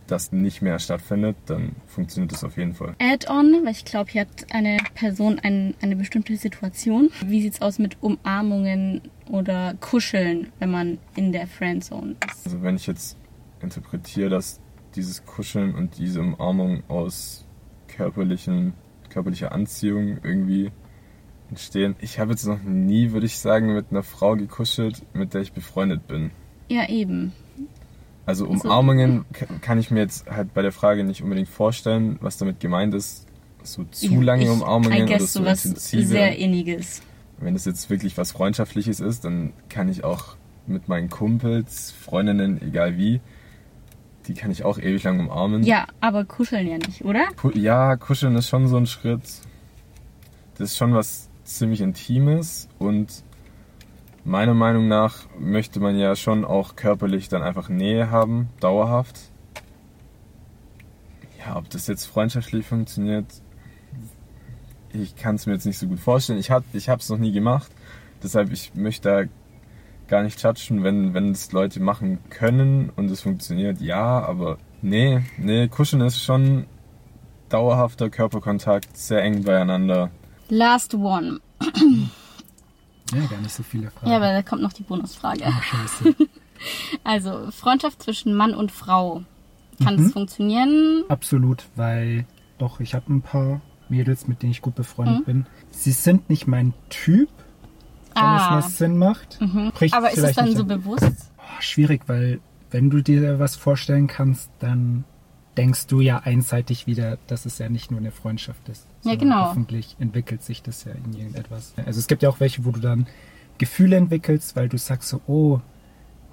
dass 0.07 0.31
nicht 0.31 0.61
mehr 0.61 0.79
stattfindet, 0.79 1.35
dann 1.45 1.75
funktioniert 1.85 2.31
das 2.31 2.43
auf 2.43 2.57
jeden 2.57 2.73
Fall. 2.73 2.95
Add-on, 2.99 3.65
weil 3.65 3.71
ich 3.71 3.85
glaube, 3.85 4.09
hier 4.11 4.21
hat 4.21 4.47
eine 4.51 4.77
Person 4.95 5.39
ein, 5.39 5.75
eine 5.81 5.95
bestimmte 5.95 6.35
Situation. 6.37 7.09
Wie 7.25 7.41
sieht's 7.41 7.61
aus 7.61 7.77
mit 7.77 8.01
Umarmungen 8.01 9.01
oder 9.29 9.75
Kuscheln, 9.81 10.47
wenn 10.59 10.71
man 10.71 10.97
in 11.15 11.33
der 11.33 11.47
Friendzone 11.47 12.15
ist? 12.25 12.45
Also 12.45 12.63
wenn 12.63 12.75
ich 12.75 12.87
jetzt 12.87 13.17
interpretiere, 13.61 14.29
dass 14.29 14.61
dieses 14.95 15.25
Kuscheln 15.25 15.75
und 15.75 15.97
diese 15.97 16.21
Umarmung 16.21 16.83
aus 16.87 17.45
körperlichen, 17.87 18.73
körperlicher 19.17 19.51
Anziehung 19.51 20.19
irgendwie 20.23 20.69
entstehen. 21.49 21.95
Ich 22.01 22.19
habe 22.19 22.31
jetzt 22.31 22.45
noch 22.45 22.61
nie, 22.61 23.11
würde 23.13 23.25
ich 23.25 23.39
sagen, 23.39 23.73
mit 23.73 23.87
einer 23.89 24.03
Frau 24.03 24.35
gekuschelt, 24.35 25.01
mit 25.13 25.33
der 25.33 25.41
ich 25.41 25.53
befreundet 25.53 26.05
bin. 26.07 26.29
Ja, 26.69 26.87
eben. 26.87 27.31
Also 28.27 28.47
Also- 28.47 28.65
Umarmungen 28.67 29.25
ka- 29.33 29.47
kann 29.61 29.79
ich 29.79 29.89
mir 29.89 30.01
jetzt 30.01 30.29
halt 30.29 30.53
bei 30.53 30.61
der 30.61 30.71
Frage 30.71 31.03
nicht 31.03 31.23
unbedingt 31.23 31.47
vorstellen, 31.49 32.17
was 32.21 32.37
damit 32.37 32.59
gemeint 32.59 32.93
ist. 32.93 33.25
So 33.63 33.85
zu 33.85 34.21
lange 34.21 34.43
ich, 34.43 34.49
Umarmungen 34.49 35.03
oder 35.03 35.19
so 35.19 35.39
intensive. 35.39 36.05
sehr 36.05 36.37
inniges. 36.37 37.01
Wenn 37.39 37.55
es 37.55 37.65
jetzt 37.65 37.89
wirklich 37.89 38.17
was 38.19 38.31
Freundschaftliches 38.33 38.99
ist, 38.99 39.25
dann 39.25 39.51
kann 39.67 39.89
ich 39.89 40.03
auch 40.03 40.35
mit 40.67 40.87
meinen 40.89 41.09
Kumpels, 41.09 41.91
Freundinnen, 41.91 42.61
egal 42.61 42.97
wie, 42.97 43.19
die 44.27 44.33
kann 44.33 44.51
ich 44.51 44.63
auch 44.65 44.77
ewig 44.77 45.03
lang 45.03 45.19
umarmen. 45.19 45.63
Ja, 45.63 45.85
aber 46.01 46.25
kuscheln 46.25 46.67
ja 46.67 46.77
nicht, 46.77 47.03
oder? 47.05 47.25
Ku- 47.37 47.51
Ja, 47.51 47.95
kuscheln 47.95 48.35
ist 48.35 48.49
schon 48.49 48.67
so 48.67 48.77
ein 48.77 48.85
Schritt. 48.87 49.21
Das 50.57 50.71
ist 50.71 50.77
schon 50.77 50.93
was 50.93 51.29
ziemlich 51.43 51.81
Intimes 51.81 52.67
und 52.79 53.23
meiner 54.25 54.53
Meinung 54.53 54.87
nach 54.89 55.15
möchte 55.39 55.79
man 55.79 55.97
ja 55.97 56.15
schon 56.15 56.43
auch 56.43 56.75
körperlich 56.75 57.29
dann 57.29 57.41
einfach 57.43 57.69
Nähe 57.69 58.11
haben, 58.11 58.49
dauerhaft. 58.59 59.17
Ja, 61.39 61.55
ob 61.55 61.69
das 61.69 61.87
jetzt 61.87 62.05
freundschaftlich 62.05 62.65
funktioniert, 62.65 63.25
ich 64.91 65.15
kann 65.15 65.35
es 65.35 65.45
mir 65.45 65.53
jetzt 65.53 65.65
nicht 65.65 65.77
so 65.77 65.87
gut 65.87 65.99
vorstellen. 65.99 66.39
Ich 66.39 66.51
habe 66.51 66.65
ich 66.73 66.87
es 66.89 67.09
noch 67.09 67.17
nie 67.17 67.31
gemacht, 67.31 67.71
deshalb 68.23 68.51
ich 68.51 68.73
möchte 68.75 69.09
da 69.09 69.23
gar 70.07 70.23
nicht 70.23 70.41
judgen, 70.41 70.83
wenn 70.83 71.13
wenn 71.13 71.31
es 71.31 71.51
Leute 71.51 71.79
machen 71.81 72.19
können 72.29 72.89
und 72.95 73.09
es 73.11 73.21
funktioniert, 73.21 73.81
ja, 73.81 74.21
aber 74.23 74.57
nee, 74.81 75.21
nee, 75.37 75.67
kuscheln 75.67 76.01
ist 76.01 76.23
schon 76.23 76.65
dauerhafter 77.49 78.09
Körperkontakt, 78.09 78.95
sehr 78.97 79.23
eng 79.23 79.43
beieinander. 79.43 80.11
Last 80.49 80.93
one. 80.95 81.39
Ja, 83.13 83.25
gar 83.29 83.39
nicht 83.39 83.53
so 83.53 83.63
viele 83.63 83.89
Fragen. 83.89 84.09
Ja, 84.11 84.17
aber 84.17 84.33
da 84.33 84.41
kommt 84.41 84.61
noch 84.61 84.73
die 84.73 84.83
Bonusfrage. 84.83 85.43
Ach, 85.45 85.63
scheiße. 85.63 86.15
Also, 87.03 87.51
Freundschaft 87.51 88.01
zwischen 88.01 88.33
Mann 88.33 88.55
und 88.55 88.71
Frau. 88.71 89.21
Kann 89.83 89.93
Mhm. 89.95 90.03
das 90.03 90.11
funktionieren? 90.11 91.03
Absolut, 91.07 91.65
weil 91.75 92.25
doch, 92.57 92.79
ich 92.79 92.95
habe 92.95 93.13
ein 93.13 93.21
paar 93.21 93.61
Mädels, 93.89 94.27
mit 94.27 94.41
denen 94.41 94.51
ich 94.53 94.63
gut 94.63 94.73
Mhm. 94.73 94.77
befreundet 94.77 95.25
bin. 95.25 95.45
Sie 95.69 95.91
sind 95.91 96.31
nicht 96.31 96.47
mein 96.47 96.73
Typ, 96.89 97.29
wenn 98.17 98.35
es 98.35 98.41
Ah. 98.41 98.49
mal 98.51 98.61
Sinn 98.63 98.97
macht. 98.97 99.39
Bricht 99.73 99.93
Aber 99.93 100.11
ist 100.11 100.17
es 100.19 100.35
dann 100.35 100.55
so 100.55 100.65
bewusst? 100.65 101.31
Oh, 101.37 101.61
schwierig, 101.61 102.01
weil 102.07 102.39
wenn 102.71 102.89
du 102.89 103.01
dir 103.01 103.39
was 103.39 103.55
vorstellen 103.55 104.07
kannst, 104.07 104.49
dann 104.59 105.03
denkst 105.57 105.87
du 105.87 106.01
ja 106.01 106.19
einseitig 106.19 106.85
wieder, 106.85 107.17
dass 107.27 107.45
es 107.45 107.57
ja 107.57 107.69
nicht 107.69 107.89
nur 107.89 107.99
eine 107.99 108.11
Freundschaft 108.11 108.67
ist. 108.69 108.85
Ja, 109.03 109.15
genau. 109.15 109.45
Hoffentlich 109.45 109.95
entwickelt 109.99 110.43
sich 110.43 110.61
das 110.61 110.83
ja 110.83 110.91
in 110.91 111.13
irgendetwas. 111.17 111.73
Also 111.85 111.99
es 111.99 112.07
gibt 112.07 112.21
ja 112.23 112.29
auch 112.29 112.39
welche, 112.39 112.63
wo 112.65 112.71
du 112.71 112.79
dann 112.79 113.07
Gefühle 113.57 113.95
entwickelst, 113.95 114.55
weil 114.55 114.69
du 114.69 114.77
sagst 114.77 115.09
so, 115.09 115.21
oh, 115.25 115.59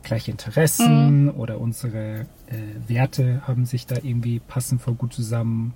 gleiche 0.03 0.31
Interessen 0.31 1.23
Mhm. 1.25 1.31
oder 1.31 1.59
unsere 1.59 2.27
äh, 2.49 2.89
Werte 2.89 3.41
haben 3.47 3.65
sich 3.65 3.87
da 3.87 3.97
irgendwie 3.97 4.41
passen 4.41 4.79
voll 4.79 4.95
gut 4.95 5.15
zusammen 5.15 5.73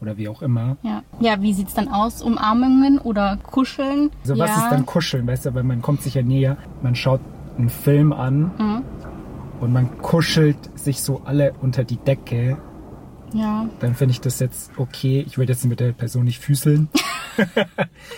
oder 0.00 0.16
wie 0.16 0.28
auch 0.28 0.42
immer. 0.42 0.76
Ja. 0.82 1.02
Ja, 1.20 1.40
wie 1.42 1.52
sieht's 1.52 1.74
dann 1.74 1.88
aus? 1.88 2.22
Umarmungen 2.22 2.98
oder 2.98 3.38
Kuscheln? 3.42 4.10
Also 4.22 4.34
ja. 4.34 4.44
was 4.44 4.56
ist 4.56 4.70
dann 4.70 4.86
Kuscheln, 4.86 5.26
weißt 5.26 5.46
du, 5.46 5.54
weil 5.54 5.62
man 5.64 5.82
kommt 5.82 6.02
sich 6.02 6.14
ja 6.14 6.22
näher, 6.22 6.56
man 6.82 6.94
schaut 6.94 7.20
einen 7.58 7.68
Film 7.68 8.12
an 8.12 8.50
Mhm. 8.58 8.82
und 9.60 9.72
man 9.72 9.98
kuschelt 9.98 10.56
sich 10.78 11.02
so 11.02 11.22
alle 11.24 11.52
unter 11.60 11.84
die 11.84 11.96
Decke 11.98 12.56
Ja. 13.32 13.66
dann 13.80 13.94
finde 13.94 14.12
ich 14.12 14.20
das 14.20 14.38
jetzt 14.40 14.72
okay. 14.78 15.24
Ich 15.26 15.36
würde 15.38 15.52
jetzt 15.52 15.64
mit 15.66 15.78
der 15.80 15.92
Person 15.92 16.24
nicht 16.24 16.38
füßeln. 16.40 16.88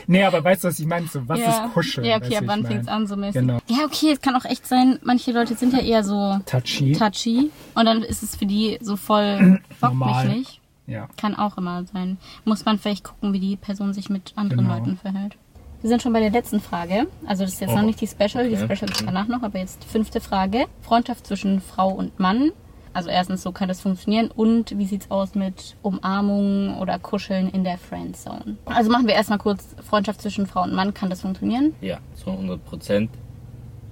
Nee, 0.07 0.25
aber 0.25 0.43
weißt 0.43 0.65
du, 0.65 0.69
was 0.69 0.79
ich 0.81 0.87
meine? 0.87 1.07
So, 1.07 1.21
was 1.29 1.39
ja. 1.39 1.47
ist 1.67 1.75
Kuscheln? 1.75 2.05
Ja, 2.07 2.17
okay, 2.17 2.37
ab 2.39 2.45
wann 2.47 2.65
fängt's 2.67 2.87
mein? 2.87 2.95
an 2.95 3.07
so 3.07 3.17
mäßig? 3.17 3.41
Genau. 3.41 3.59
Ja, 3.69 3.85
okay, 3.85 4.11
es 4.13 4.21
kann 4.21 4.35
auch 4.35 4.45
echt 4.45 4.67
sein, 4.67 4.99
manche 5.05 5.31
Leute 5.33 5.55
sind 5.55 5.73
ja 5.75 5.81
eher 5.81 6.03
so 6.03 6.39
Touchy. 6.47 6.93
touchy 6.93 7.51
und 7.75 7.85
dann 7.85 8.03
ist 8.03 8.23
es 8.23 8.35
für 8.35 8.47
die 8.47 8.79
so 8.81 8.97
voll, 8.97 9.61
bock 9.81 9.91
mich 9.95 9.99
Normal. 10.01 10.29
nicht. 10.29 10.61
Ja. 10.87 11.09
Kann 11.17 11.35
auch 11.37 11.57
immer 11.59 11.85
sein. 11.85 12.19
Muss 12.45 12.65
man 12.65 12.79
vielleicht 12.79 13.05
gucken, 13.05 13.33
wie 13.33 13.41
die 13.41 13.57
Person 13.57 13.93
sich 13.95 14.11
mit 14.11 14.33
anderen 14.37 14.65
Genau. 14.65 14.75
Leuten 14.79 14.97
verhält. 14.97 15.37
Wir 15.81 15.89
sind 15.89 16.03
schon 16.03 16.13
bei 16.13 16.21
der 16.21 16.31
letzten 16.31 16.61
Frage. 16.61 17.07
Also 17.27 17.45
das 17.45 17.55
ist 17.55 17.61
jetzt 17.61 17.71
Oh, 17.73 17.77
noch 17.77 17.83
nicht 17.83 18.01
die 18.01 18.07
Special, 18.07 18.49
die 18.49 18.55
okay. 18.57 18.77
Special 18.77 18.91
ist 18.91 19.05
danach 19.07 19.27
noch, 19.29 19.43
aber 19.43 19.59
jetzt 19.59 19.83
die 19.83 19.89
fünfte 19.89 20.21
Frage. 20.21 20.67
Freundschaft 20.81 21.27
zwischen 21.27 21.61
Frau 21.61 21.89
und 21.91 22.19
Mann. 22.21 22.53
Also 22.95 23.09
erstens, 23.09 23.43
so 23.43 23.53
kann 23.53 23.69
das 23.69 23.81
funktionieren 23.81 24.31
und 24.31 24.77
wie 24.79 24.85
sieht's 24.85 25.11
aus 25.11 25.35
mit 25.35 25.77
Umarmungen 25.81 26.77
oder 26.79 26.99
Kuscheln 26.99 27.49
in 27.49 27.65
der 27.65 27.79
Friendzone? 27.79 28.59
Also 28.67 28.91
machen 28.91 29.07
wir 29.07 29.15
erstmal 29.15 29.39
kurz 29.39 29.75
Freundschaft 29.83 30.21
zwischen 30.21 30.47
Frau 30.47 30.63
und 30.63 30.75
Mann, 30.75 30.93
kann 30.93 31.09
das 31.09 31.23
funktionieren? 31.23 31.75
Ja, 31.81 31.99
zu 32.15 32.31
100 32.31 32.63
Prozent. 32.67 33.11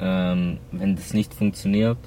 Ähm, 0.00 0.58
wenn 0.72 0.96
das 0.96 1.12
nicht 1.14 1.32
funktioniert, 1.34 1.98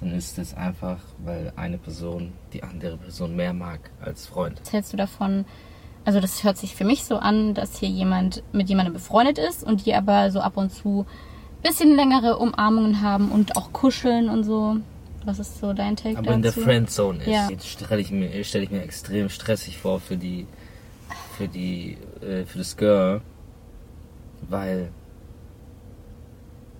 dann 0.00 0.12
ist 0.12 0.38
es 0.38 0.54
einfach, 0.54 0.98
weil 1.24 1.52
eine 1.56 1.78
Person 1.78 2.32
die 2.52 2.62
andere 2.62 2.96
Person 2.96 3.34
mehr 3.36 3.52
mag 3.52 3.90
als 4.00 4.26
Freund. 4.26 4.60
Was 4.60 4.72
hältst 4.72 4.92
du 4.92 4.96
davon? 4.96 5.44
Also 6.04 6.20
das 6.20 6.42
hört 6.44 6.56
sich 6.56 6.74
für 6.74 6.84
mich 6.84 7.04
so 7.04 7.16
an, 7.18 7.54
dass 7.54 7.78
hier 7.78 7.88
jemand 7.88 8.42
mit 8.52 8.68
jemandem 8.68 8.94
befreundet 8.94 9.38
ist 9.38 9.62
und 9.64 9.84
die 9.86 9.94
aber 9.94 10.30
so 10.30 10.40
ab 10.40 10.56
und 10.56 10.70
zu 10.70 11.04
bisschen 11.62 11.96
längere 11.96 12.38
Umarmungen 12.38 13.02
haben 13.02 13.30
und 13.32 13.56
auch 13.56 13.72
kuscheln 13.72 14.28
und 14.28 14.44
so. 14.44 14.76
Was 15.24 15.40
ist 15.40 15.58
so 15.58 15.72
dein 15.72 15.96
Take 15.96 16.16
Aber 16.16 16.26
dazu? 16.28 16.36
in 16.36 16.42
der 16.42 16.52
Friendzone 16.52 17.18
ist, 17.18 17.26
Ja. 17.26 17.50
jetzt 17.50 17.66
stelle 17.68 18.00
ich 18.00 18.10
mir, 18.12 18.44
stelle 18.44 18.64
ich 18.64 18.70
mir 18.70 18.82
extrem 18.82 19.28
stressig 19.28 19.76
vor 19.76 19.98
für 20.00 20.16
die, 20.16 20.46
für 21.36 21.48
die, 21.48 21.98
äh, 22.22 22.44
für 22.44 22.58
das 22.58 22.76
Girl, 22.76 23.20
weil 24.48 24.90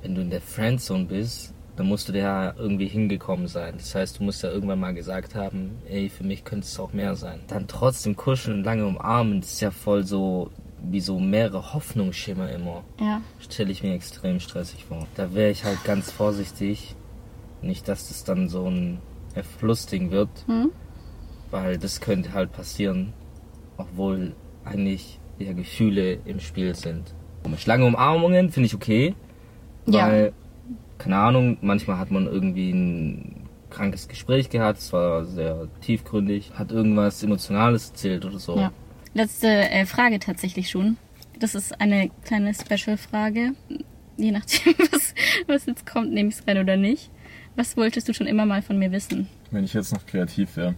wenn 0.03 0.15
du 0.15 0.21
in 0.23 0.31
der 0.31 0.41
Friendzone 0.41 1.05
bist, 1.07 1.53
dann 1.79 1.87
musst 1.87 2.09
du 2.09 2.13
da 2.13 2.19
ja 2.19 2.55
irgendwie 2.59 2.89
hingekommen 2.89 3.47
sein. 3.47 3.75
Das 3.77 3.95
heißt, 3.95 4.19
du 4.19 4.25
musst 4.25 4.43
ja 4.43 4.51
irgendwann 4.51 4.81
mal 4.81 4.95
gesagt 4.95 5.37
haben, 5.37 5.79
ey, 5.89 6.09
für 6.09 6.25
mich 6.25 6.43
könnte 6.43 6.67
es 6.67 6.79
auch 6.81 6.93
mehr 6.93 7.15
sein. 7.15 7.39
Dann 7.47 7.69
trotzdem 7.69 8.17
kuscheln 8.17 8.59
und 8.59 8.65
lange 8.65 8.85
umarmen, 8.85 9.41
das 9.41 9.53
ist 9.53 9.61
ja 9.61 9.71
voll 9.71 10.03
so, 10.03 10.51
wie 10.83 10.99
so 10.99 11.21
mehrere 11.21 11.73
Hoffnungsschimmer 11.75 12.51
immer. 12.51 12.83
Ja. 13.01 13.21
Stelle 13.39 13.71
ich 13.71 13.85
mir 13.85 13.95
extrem 13.95 14.41
stressig 14.41 14.87
vor. 14.87 15.07
Da 15.15 15.35
wäre 15.35 15.51
ich 15.53 15.63
halt 15.63 15.85
ganz 15.85 16.11
vorsichtig. 16.11 16.97
Nicht, 17.63 17.87
dass 17.87 18.09
das 18.09 18.25
dann 18.25 18.49
so 18.49 18.69
ein 18.69 18.99
F-Plus-Ding 19.37 20.11
wird, 20.11 20.31
Hm? 20.47 20.73
weil 21.53 21.79
das 21.79 22.01
könnte 22.01 22.33
halt 22.33 22.51
passieren, 22.53 23.13
obwohl 23.77 24.35
eigentlich 24.65 25.21
ja 25.39 25.53
Gefühle 25.53 26.15
im 26.25 26.41
Spiel 26.41 26.75
sind. 26.75 27.15
Komisch. 27.45 27.67
Lange 27.67 27.85
Umarmungen 27.87 28.51
finde 28.51 28.67
ich 28.67 28.75
okay, 28.75 29.15
Ja. 29.87 30.29
Keine 30.99 31.17
Ahnung, 31.17 31.59
manchmal 31.61 31.99
hat 31.99 32.11
man 32.11 32.27
irgendwie 32.27 32.71
ein 32.71 33.49
krankes 33.71 34.09
Gespräch 34.09 34.51
gehabt, 34.51 34.79
es 34.79 34.93
war 34.93 35.25
sehr 35.25 35.69
tiefgründig, 35.81 36.53
hat 36.55 36.73
irgendwas 36.73 37.23
Emotionales 37.23 37.91
erzählt 37.91 38.25
oder 38.25 38.39
so. 38.39 38.59
Ja. 38.59 38.73
Letzte 39.15 39.49
äh, 39.49 39.87
Frage 39.87 40.19
tatsächlich 40.19 40.71
schon. 40.71 40.97
Das 41.39 41.55
ist 41.55 41.81
eine 41.81 42.11
kleine 42.25 42.53
Special-Frage. 42.55 43.53
Je 44.17 44.33
nachdem, 44.33 44.75
was, 44.93 45.15
was 45.47 45.67
jetzt 45.67 45.87
kommt, 45.87 46.13
nehme 46.13 46.31
ich 46.31 46.37
es 46.37 46.47
rein 46.47 46.59
oder 46.59 46.77
nicht. 46.77 47.11
Was 47.57 47.77
wolltest 47.77 48.09
du 48.09 48.15
schon 48.15 48.27
immer 48.27 48.47
mal 48.47 48.63
von 48.63 48.79
mir 48.79 48.93
wissen? 48.93 49.29
Wenn 49.51 49.65
ich 49.65 49.75
jetzt 49.75 49.93
noch 49.93 50.07
kreativ 50.07 50.57
wäre. 50.57 50.75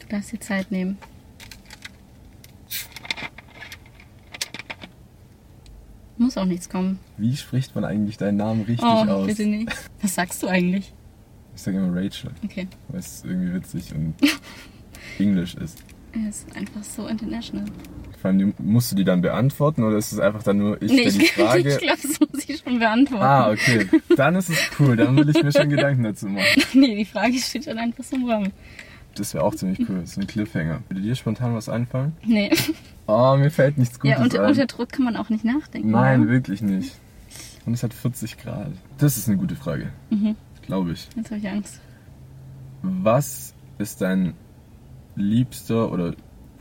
Du 0.00 0.06
darfst 0.08 0.32
dir 0.32 0.40
Zeit 0.40 0.70
nehmen. 0.70 0.98
Muss 6.22 6.36
auch 6.36 6.44
nichts 6.44 6.68
kommen. 6.68 7.00
Wie 7.16 7.36
spricht 7.36 7.74
man 7.74 7.84
eigentlich 7.84 8.16
deinen 8.16 8.36
Namen 8.36 8.62
richtig 8.62 8.84
oh, 8.84 9.10
aus? 9.10 9.26
bitte 9.26 9.44
nicht. 9.46 9.72
Was 10.00 10.14
sagst 10.14 10.40
du 10.42 10.46
eigentlich? 10.46 10.92
Ich 11.54 11.62
sage 11.62 11.78
immer 11.78 11.94
Rachel, 11.94 12.30
Okay. 12.44 12.68
weil 12.88 13.00
es 13.00 13.24
irgendwie 13.24 13.52
witzig 13.54 13.92
und 13.94 14.14
Englisch 15.18 15.54
ist. 15.56 15.82
Er 16.12 16.28
ist 16.28 16.54
einfach 16.56 16.82
so 16.84 17.06
international. 17.08 17.64
Vor 18.20 18.30
allem, 18.30 18.54
musst 18.58 18.92
du 18.92 18.96
die 18.96 19.04
dann 19.04 19.20
beantworten 19.20 19.82
oder 19.82 19.96
ist 19.96 20.12
es 20.12 20.20
einfach 20.20 20.44
dann 20.44 20.58
nur 20.58 20.80
ich, 20.80 20.92
nee, 20.92 21.02
der 21.02 21.12
die 21.12 21.22
ich, 21.22 21.32
Frage... 21.32 21.68
ich 21.68 21.78
glaube, 21.78 21.98
das 22.02 22.20
muss 22.20 22.48
ich 22.48 22.58
schon 22.60 22.78
beantworten. 22.78 23.24
Ah, 23.24 23.50
okay. 23.50 23.88
Dann 24.16 24.36
ist 24.36 24.48
es 24.50 24.58
cool. 24.78 24.94
Dann 24.94 25.16
will 25.16 25.28
ich 25.28 25.42
mir 25.42 25.50
schon 25.50 25.68
Gedanken 25.70 26.04
dazu 26.04 26.26
machen. 26.28 26.46
Nee, 26.74 26.94
die 26.94 27.04
Frage 27.04 27.36
steht 27.38 27.66
dann 27.66 27.78
einfach 27.78 28.04
so 28.04 28.14
im 28.14 28.30
Raum. 28.30 28.52
Das 29.14 29.34
wäre 29.34 29.44
auch 29.44 29.54
ziemlich 29.54 29.86
cool. 29.88 30.06
So 30.06 30.20
ein 30.20 30.26
Cliffhanger. 30.26 30.82
Würde 30.88 31.02
dir 31.02 31.14
spontan 31.14 31.54
was 31.54 31.68
einfallen? 31.68 32.12
Nee. 32.24 32.50
Oh, 33.06 33.36
mir 33.36 33.50
fällt 33.50 33.76
nichts 33.78 33.98
Gutes 34.00 34.16
ja, 34.16 34.22
unter, 34.22 34.42
ein. 34.44 34.50
unter 34.50 34.66
Druck 34.66 34.90
kann 34.90 35.04
man 35.04 35.16
auch 35.16 35.28
nicht 35.28 35.44
nachdenken. 35.44 35.90
Nein, 35.90 36.22
oder? 36.22 36.30
wirklich 36.30 36.62
nicht. 36.62 36.98
Und 37.66 37.74
es 37.74 37.82
hat 37.82 37.92
40 37.92 38.38
Grad. 38.38 38.72
Das 38.98 39.16
ist 39.18 39.28
eine 39.28 39.36
gute 39.36 39.54
Frage. 39.56 39.90
Mhm. 40.10 40.36
Glaube 40.62 40.92
ich. 40.92 41.08
Jetzt 41.16 41.30
habe 41.30 41.40
ich 41.40 41.48
Angst. 41.48 41.80
Was 42.82 43.54
ist 43.78 44.00
dein 44.00 44.34
liebster 45.14 45.92
oder 45.92 46.14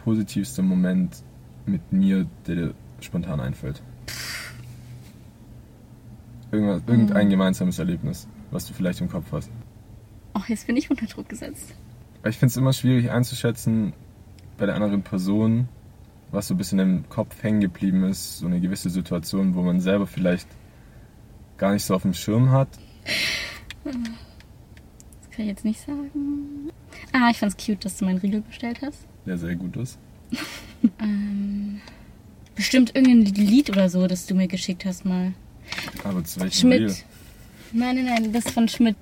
positivster 0.03 0.61
Moment 0.63 1.23
mit 1.65 1.91
mir, 1.93 2.25
der 2.47 2.55
dir 2.55 2.73
spontan 2.99 3.39
einfällt? 3.39 3.81
Irgendwas, 6.51 6.81
irgendein 6.87 7.27
Mhm. 7.27 7.31
gemeinsames 7.31 7.79
Erlebnis, 7.79 8.27
was 8.51 8.65
du 8.65 8.73
vielleicht 8.73 8.99
im 9.01 9.09
Kopf 9.09 9.31
hast. 9.31 9.49
Ach, 10.33 10.49
jetzt 10.49 10.67
bin 10.67 10.75
ich 10.75 10.89
unter 10.89 11.05
Druck 11.05 11.29
gesetzt. 11.29 11.73
Ich 12.23 12.37
finde 12.37 12.51
es 12.51 12.57
immer 12.57 12.73
schwierig 12.73 13.09
einzuschätzen 13.09 13.93
bei 14.57 14.67
der 14.67 14.75
anderen 14.75 15.01
Person, 15.01 15.67
was 16.31 16.47
so 16.47 16.53
ein 16.53 16.57
bisschen 16.57 16.79
im 16.79 17.09
Kopf 17.09 17.41
hängen 17.41 17.61
geblieben 17.61 18.03
ist, 18.03 18.37
so 18.37 18.45
eine 18.45 18.59
gewisse 18.59 18.89
Situation, 18.89 19.55
wo 19.55 19.63
man 19.63 19.81
selber 19.81 20.05
vielleicht 20.05 20.47
gar 21.57 21.73
nicht 21.73 21.83
so 21.83 21.95
auf 21.95 22.03
dem 22.03 22.13
Schirm 22.13 22.51
hat. 22.51 22.67
Das 23.83 23.93
kann 25.31 25.45
ich 25.45 25.47
jetzt 25.47 25.65
nicht 25.65 25.79
sagen. 25.79 26.69
Ah, 27.11 27.29
ich 27.31 27.37
fand's 27.37 27.57
cute, 27.57 27.83
dass 27.83 27.97
du 27.97 28.05
meinen 28.05 28.19
Riegel 28.19 28.41
bestellt 28.41 28.79
hast. 28.81 29.05
der 29.25 29.37
sehr 29.37 29.55
gut 29.55 29.75
ist. 29.77 29.97
Ähm, 30.99 31.79
bestimmt 32.55 32.95
irgendein 32.95 33.35
Lied 33.35 33.69
oder 33.69 33.87
so, 33.87 34.07
das 34.07 34.25
du 34.25 34.33
mir 34.33 34.47
geschickt 34.47 34.83
hast 34.83 35.05
mal. 35.05 35.31
Aber 36.03 36.23
zu 36.23 36.39
welchem 36.39 36.59
Schmidt. 36.59 36.81
Reel? 36.81 36.95
Nein, 37.71 37.95
nein, 37.97 38.05
nein, 38.05 38.33
das 38.33 38.49
von 38.49 38.67
Schmidt. 38.67 38.95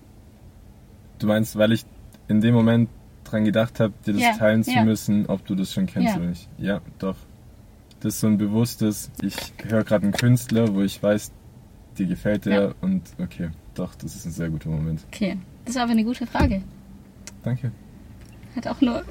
Du 1.20 1.28
meinst, 1.28 1.56
weil 1.56 1.72
ich 1.72 1.86
in 2.28 2.42
dem 2.42 2.54
Moment 2.54 2.90
dran 3.32 3.46
gedacht 3.46 3.80
habe, 3.80 3.94
dir 4.06 4.14
das 4.14 4.22
Ja, 4.22 4.34
teilen 4.38 4.64
zu 4.64 4.72
ja. 4.72 4.84
müssen, 4.84 5.26
ob 5.28 5.46
du 5.46 5.56
das 5.56 5.74
schon 5.74 5.86
kennst 5.86 6.10
Ja. 6.10 6.18
oder 6.18 6.30
nicht. 6.30 6.48
Ja, 6.58 6.82
doch. 7.00 7.16
Das 8.02 8.16
ist 8.16 8.22
so 8.22 8.28
ein 8.28 8.38
bewusstes, 8.38 9.12
ich 9.22 9.36
höre 9.68 9.84
gerade 9.84 10.04
einen 10.04 10.14
Künstler, 10.14 10.74
wo 10.74 10.82
ich 10.82 11.02
weiß, 11.04 11.32
dir 11.98 12.06
gefällt 12.08 12.46
der 12.46 12.74
und 12.82 13.02
okay, 13.22 13.50
doch, 13.76 13.94
das 13.96 14.16
ist 14.16 14.26
ein 14.26 14.32
sehr 14.32 14.50
guter 14.50 14.70
Moment. 14.70 15.02
Okay, 15.08 15.38
das 15.66 15.76
war 15.76 15.84
aber 15.84 15.92
eine 15.92 16.04
gute 16.06 16.26
Frage. 16.26 16.62
Danke. 17.44 17.72
Hat 18.56 18.68
auch 18.68 18.80
nur 18.82 19.04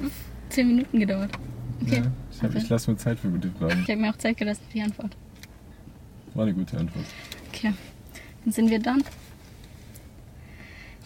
10 0.49 0.67
Minuten 0.67 0.99
gedauert. 0.99 1.31
Okay. 1.81 2.01
Ich 2.31 2.41
hab, 2.41 2.49
Okay. 2.49 2.57
ich 2.59 2.69
lasse 2.69 2.89
mir 2.91 2.97
Zeit 2.97 3.19
für 3.19 3.29
gute 3.29 3.49
Fragen. 3.51 3.81
Ich 3.83 3.89
habe 3.89 4.01
mir 4.01 4.09
auch 4.11 4.17
Zeit 4.17 4.37
gelassen 4.37 4.61
für 4.67 4.73
die 4.73 4.81
Antwort. 4.83 5.15
War 6.33 6.43
eine 6.45 6.53
gute 6.53 6.77
Antwort. 6.77 7.05
Okay, 7.49 7.73
dann 8.43 8.53
sind 8.53 8.69
wir 8.69 8.79
done. 8.79 9.03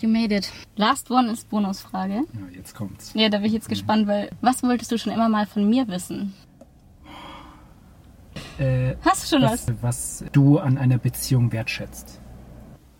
You 0.03 0.09
made 0.09 0.35
it. 0.35 0.51
Last 0.75 1.09
one 1.09 1.31
ist 1.31 1.49
Bonusfrage. 1.49 2.13
Ja, 2.33 2.47
jetzt 2.53 2.75
kommt's. 2.75 3.13
Ja, 3.13 3.29
da 3.29 3.37
bin 3.37 3.45
ich 3.47 3.53
jetzt 3.53 3.69
gespannt, 3.69 4.05
weil 4.05 4.29
was 4.41 4.61
wolltest 4.61 4.91
du 4.91 4.97
schon 4.97 5.13
immer 5.13 5.29
mal 5.29 5.45
von 5.45 5.69
mir 5.69 5.87
wissen? 5.87 6.33
Äh, 8.59 8.95
Hast 9.01 9.23
du 9.31 9.37
schon 9.37 9.45
was, 9.49 9.65
was? 9.69 9.75
was 9.81 10.25
du 10.33 10.59
an 10.59 10.77
einer 10.77 10.97
Beziehung 10.97 11.53
wertschätzt. 11.53 12.19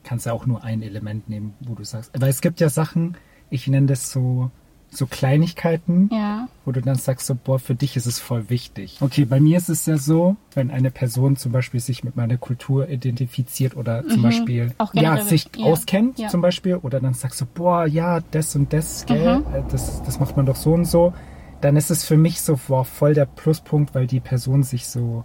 Kannst 0.04 0.26
ja 0.28 0.32
auch 0.32 0.46
nur 0.46 0.64
ein 0.64 0.82
Element 0.82 1.28
nehmen, 1.28 1.54
wo 1.60 1.76
du 1.76 1.84
sagst. 1.84 2.10
Weil 2.18 2.30
es 2.30 2.40
gibt 2.40 2.62
ja 2.62 2.70
Sachen, 2.70 3.18
ich 3.50 3.68
nenne 3.68 3.88
das 3.88 4.10
so, 4.10 4.50
so 4.96 5.06
Kleinigkeiten, 5.08 6.10
Ja. 6.12 6.48
wo 6.66 6.72
du 6.72 6.82
dann 6.82 6.96
sagst, 6.96 7.28
so, 7.28 7.36
boah, 7.36 7.60
für 7.60 7.76
dich 7.76 7.96
ist 7.96 8.06
es 8.06 8.20
voll 8.20 8.50
wichtig. 8.50 8.98
Okay, 9.02 9.26
bei 9.26 9.40
mir 9.40 9.58
ist 9.58 9.70
es 9.70 9.86
ja 9.86 9.98
so, 9.98 10.36
wenn 10.54 10.72
eine 10.72 10.92
Person 10.92 11.36
zum 11.36 11.52
Beispiel 11.52 11.80
sich 11.80 12.04
mit 12.04 12.16
meiner 12.16 12.38
Kultur 12.38 12.90
identifiziert 12.90 13.76
oder 13.76 14.08
zum 14.08 14.22
Beispiel 14.22 14.66
Mhm. 14.66 14.72
Auch 14.78 14.94
ja, 14.94 15.18
sich 15.24 15.50
ja. 15.56 15.66
auskennt 15.66 16.20
Ja. 16.20 16.28
zum 16.30 16.42
Beispiel 16.42 16.76
oder 16.78 17.00
dann 17.00 17.14
sagst 17.14 17.42
du, 17.42 17.46
boah, 17.46 17.86
ja, 17.86 18.22
das 18.32 18.56
und 18.56 18.72
das, 18.74 19.06
gell, 19.06 19.40
Mhm. 19.40 19.54
äh, 19.54 19.64
das, 19.70 20.02
das 20.04 20.20
macht 20.20 20.36
man 20.38 20.46
doch 20.46 20.56
so 20.56 20.74
und 20.74 20.86
so, 20.86 21.14
dann 21.62 21.76
ist 21.78 21.92
es 21.92 22.04
für 22.06 22.18
mich 22.18 22.42
so 22.42 22.60
boah, 22.68 22.86
voll 22.86 23.14
der 23.14 23.26
Pluspunkt, 23.26 23.96
weil 23.96 24.08
die 24.08 24.20
Person 24.20 24.64
sich 24.64 24.88
so 24.88 25.24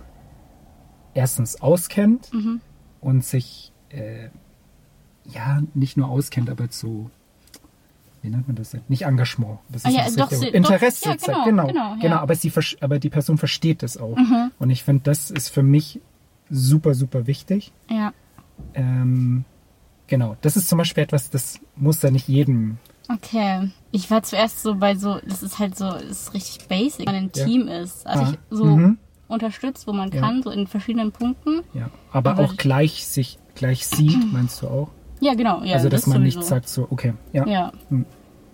erstens 1.14 1.60
auskennt 1.60 2.32
Mhm. 2.32 2.60
und 3.00 3.24
sich 3.24 3.72
äh, 3.90 4.28
ja 5.24 5.60
nicht 5.74 5.96
nur 5.96 6.08
auskennt, 6.08 6.48
aber 6.50 6.66
so 6.70 7.10
wie 8.22 8.30
nennt 8.30 8.46
man 8.48 8.56
das 8.56 8.70
denn? 8.70 8.80
Nicht 8.88 9.02
Engagement. 9.02 9.58
Das 9.68 9.84
Ah 9.84 9.90
ja, 9.90 10.04
das 10.04 10.16
doch, 10.16 10.30
richtige 10.30 10.50
sie- 10.52 10.56
Interesse. 10.56 11.00
doch, 11.04 11.10
ja, 11.12 11.18
zeigt. 11.18 11.44
genau, 11.44 11.66
genau, 11.68 11.94
genau, 12.00 12.14
ja. 12.16 12.20
aber 12.20 12.34
sie, 12.34 12.52
aber 12.80 12.98
die 12.98 13.10
Person 13.10 13.38
versteht 13.38 13.82
es 13.82 13.96
auch. 13.96 14.16
Mhm. 14.16 14.50
Und 14.58 14.70
ich 14.70 14.84
finde, 14.84 15.02
das 15.04 15.30
ist 15.30 15.48
für 15.48 15.62
mich 15.62 16.00
super, 16.50 16.94
super 16.94 17.26
wichtig. 17.26 17.72
Ja. 17.90 18.12
Ähm, 18.74 19.44
genau, 20.06 20.36
das 20.40 20.56
ist 20.56 20.68
zum 20.68 20.78
Beispiel 20.78 21.04
etwas, 21.04 21.30
das 21.30 21.60
muss 21.76 22.02
ja 22.02 22.10
nicht 22.10 22.28
jedem. 22.28 22.78
Okay. 23.10 23.70
Ich 23.90 24.10
war 24.10 24.22
zuerst 24.22 24.62
so 24.62 24.74
bei 24.74 24.94
so, 24.94 25.18
das 25.26 25.42
ist 25.42 25.58
halt 25.58 25.76
so, 25.78 25.90
das 25.90 26.02
ist 26.04 26.34
richtig 26.34 26.68
basic, 26.68 27.06
wenn 27.06 27.14
man 27.14 27.24
ein 27.24 27.30
Ja. 27.34 27.44
Team 27.44 27.68
ist. 27.68 28.06
Also 28.06 28.24
Ah, 28.24 28.30
ich, 28.32 28.38
so 28.50 28.64
mhm. 28.64 28.98
unterstützt, 29.28 29.86
wo 29.86 29.92
man 29.92 30.10
Ja. 30.10 30.20
kann, 30.20 30.42
so 30.42 30.50
in 30.50 30.66
verschiedenen 30.66 31.12
Punkten. 31.12 31.62
Ja. 31.72 31.88
Aber, 32.12 32.32
Aber 32.32 32.44
auch 32.44 32.52
ich- 32.52 32.58
gleich 32.58 33.06
sich 33.06 33.38
gleich 33.54 33.86
sieht, 33.86 34.16
meinst 34.32 34.62
du 34.62 34.68
auch? 34.68 34.90
Ja, 35.20 35.34
genau. 35.34 35.62
Ja, 35.64 35.74
also, 35.76 35.88
dass 35.88 36.02
das 36.02 36.06
man 36.08 36.22
nicht 36.22 36.42
sagt 36.42 36.68
so, 36.68 36.86
okay, 36.90 37.14
ja. 37.32 37.46
Ja. 37.46 37.72
Hm. 37.88 38.04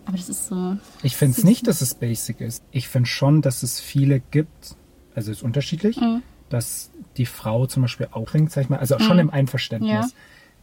Aber 0.06 0.16
das 0.16 0.28
ist 0.28 0.48
so. 0.48 0.76
Ich 1.02 1.16
finde 1.16 1.38
es 1.38 1.44
nicht, 1.44 1.66
dass 1.66 1.80
es 1.80 1.94
basic 1.94 2.40
ist. 2.40 2.62
Ich 2.72 2.88
finde 2.88 3.08
schon, 3.08 3.40
dass 3.42 3.62
es 3.62 3.80
viele 3.80 4.20
gibt, 4.20 4.76
also 5.14 5.30
es 5.30 5.38
ist 5.38 5.42
unterschiedlich, 5.42 5.96
Mhm. 5.98 6.22
dass 6.50 6.90
die 7.16 7.26
Frau 7.26 7.66
zum 7.66 7.82
Beispiel 7.82 8.08
auch 8.12 8.24
bringt, 8.26 8.50
sag 8.52 8.62
ich 8.64 8.68
mal, 8.68 8.78
also 8.78 8.98
schon 8.98 9.18
im 9.18 9.30
Einverständnis. 9.30 9.90
Ja. 9.90 10.06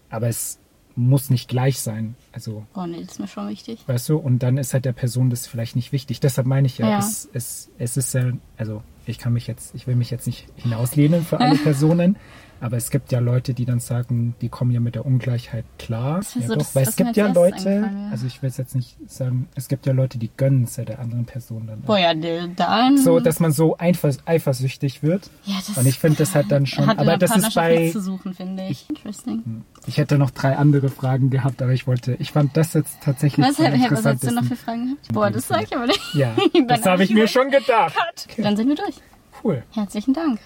Aber 0.10 0.28
es 0.28 0.60
muss 0.96 1.30
nicht 1.30 1.48
gleich 1.48 1.80
sein. 1.80 2.16
Also, 2.34 2.66
Oh 2.76 2.86
nee, 2.86 3.00
das 3.02 3.14
ist 3.14 3.20
mir 3.20 3.28
schon 3.28 3.48
wichtig. 3.50 3.80
weißt 3.88 4.10
du, 4.10 4.18
und 4.18 4.40
dann 4.44 4.58
ist 4.58 4.74
halt 4.74 4.86
der 4.86 4.92
Person 4.94 5.30
das 5.30 5.48
vielleicht 5.48 5.76
nicht 5.76 5.92
wichtig. 5.94 6.20
Deshalb 6.20 6.46
meine 6.46 6.68
ich 6.68 6.78
ja, 6.78 6.90
Ja. 6.90 7.00
Es, 7.00 7.28
es, 7.34 7.70
es 7.80 7.98
ist 7.98 8.14
ja, 8.14 8.32
also 8.58 8.84
ich 9.12 9.20
kann 9.20 9.34
mich 9.34 9.48
jetzt, 9.48 9.76
ich 9.76 9.86
will 9.88 9.96
mich 9.96 10.10
jetzt 10.10 10.26
nicht 10.26 10.48
hinauslehnen 10.56 11.24
für 11.24 11.40
alle 11.40 11.56
Personen, 11.64 12.18
aber 12.62 12.78
es 12.78 12.92
gibt 12.92 13.12
ja 13.12 13.18
Leute, 13.18 13.56
die 13.56 13.66
dann 13.66 13.80
sagen, 13.80 14.36
die 14.40 14.48
kommen 14.48 14.70
ja 14.70 14.80
mit 14.80 14.94
der 14.94 15.04
Ungleichheit 15.04 15.66
klar. 15.80 16.22
Ja, 16.36 16.48
so 16.48 16.54
doch, 16.54 16.58
das, 16.60 16.76
weil 16.76 16.84
es 16.84 16.96
gibt 16.96 17.18
ja 17.18 17.26
Leute, 17.26 17.66
wäre. 17.66 17.90
also 18.12 18.28
ich 18.28 18.44
will 18.44 18.52
es 18.52 18.58
jetzt 18.58 18.76
nicht 18.76 18.98
sagen, 19.08 19.50
es 19.56 19.68
gibt 19.68 19.88
ja 19.88 19.94
Leute, 19.94 20.20
die 20.20 20.30
gönnen 20.38 20.66
es 20.66 20.78
ja 20.78 20.86
der 20.86 21.00
anderen 21.00 21.26
Person 21.26 21.66
dann. 21.66 21.82
Boah, 21.82 21.98
ja, 21.98 22.14
dann. 22.14 23.00
So, 23.00 23.20
dass 23.20 23.40
man 23.40 23.52
so 23.52 23.78
einvers 23.78 24.20
eifersüchtig 24.28 25.02
wird. 25.02 25.32
ja, 25.44 25.56
das 25.56 25.76
Und 25.76 25.88
ich 25.88 25.98
finde 25.98 26.18
das 26.18 26.36
halt 26.36 26.52
dann 26.52 26.68
schon, 26.68 26.88
aber 26.88 27.18
das 27.18 27.36
ist 27.36 27.56
bei, 27.56 27.90
zu 27.90 28.00
suchen, 28.00 28.36
finde 28.36 28.68
ich. 28.68 28.88
Interesting. 28.88 29.64
ich 29.88 29.98
hätte 29.98 30.20
noch 30.20 30.30
drei 30.30 30.56
andere 30.56 30.90
Fragen 30.90 31.32
gehabt, 31.32 31.64
aber 31.64 31.72
ich 31.72 31.88
wollte, 31.88 32.16
ich 32.20 32.32
fand 32.32 32.56
das 32.56 32.76
jetzt 32.76 33.02
tatsächlich 33.02 33.44
Was, 33.44 33.58
hä, 33.58 33.88
was 33.90 34.06
hättest 34.06 34.30
du 34.30 34.36
noch 34.36 34.44
für 34.46 34.56
Fragen 34.56 34.86
gehabt? 34.86 35.14
Boah, 35.14 35.32
das 35.32 35.48
sag 35.48 35.64
ich 35.64 35.76
aber 35.76 35.88
nicht. 35.88 36.00
Ja, 36.14 36.36
das 36.68 36.82
hab 36.82 36.92
habe 36.92 37.04
ich 37.04 37.10
mir 37.10 37.28
schon 37.28 37.50
gedacht. 37.50 37.96
Dann 38.38 38.56
sind 38.56 38.68
wir 38.68 38.76
durch. 38.76 39.01
Cool. 39.44 39.64
Herzlichen 39.72 40.14
Dank. 40.14 40.40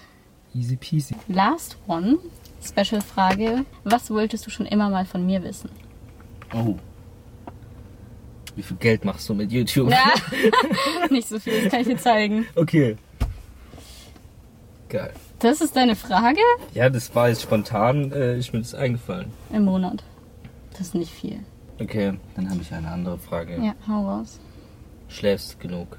Easy 0.54 0.76
peasy. 0.76 1.14
Last 1.28 1.76
one. 1.86 2.18
Special-Frage. 2.62 3.64
Was 3.84 4.10
wolltest 4.10 4.46
du 4.46 4.50
schon 4.50 4.66
immer 4.66 4.88
mal 4.90 5.04
von 5.04 5.24
mir 5.24 5.42
wissen? 5.42 5.70
Oh. 6.54 6.76
Wie 8.54 8.62
viel 8.62 8.76
Geld 8.78 9.04
machst 9.04 9.28
du 9.28 9.34
mit 9.34 9.52
YouTube? 9.52 9.90
Ja, 9.90 10.14
nicht 11.10 11.28
so 11.28 11.38
viel, 11.38 11.62
das 11.62 11.70
kann 11.70 11.80
ich 11.82 11.88
dir 11.88 11.98
zeigen. 11.98 12.46
Okay. 12.54 12.96
Geil. 14.88 15.12
Das 15.40 15.60
ist 15.60 15.76
deine 15.76 15.94
Frage? 15.96 16.40
Ja, 16.72 16.88
das 16.88 17.14
war 17.14 17.28
jetzt 17.28 17.42
spontan, 17.42 18.10
äh, 18.12 18.38
ist 18.38 18.54
mir 18.54 18.60
das 18.60 18.74
eingefallen. 18.74 19.30
Im 19.52 19.64
Monat. 19.64 20.02
Das 20.70 20.80
ist 20.80 20.94
nicht 20.94 21.12
viel. 21.12 21.40
Okay, 21.78 22.14
dann 22.34 22.48
habe 22.48 22.62
ich 22.62 22.72
eine 22.72 22.88
andere 22.88 23.18
Frage. 23.18 23.60
Ja, 23.62 23.74
hau 23.86 24.08
raus. 24.08 24.40
Schläfst 25.08 25.54
du 25.54 25.58
genug? 25.68 25.98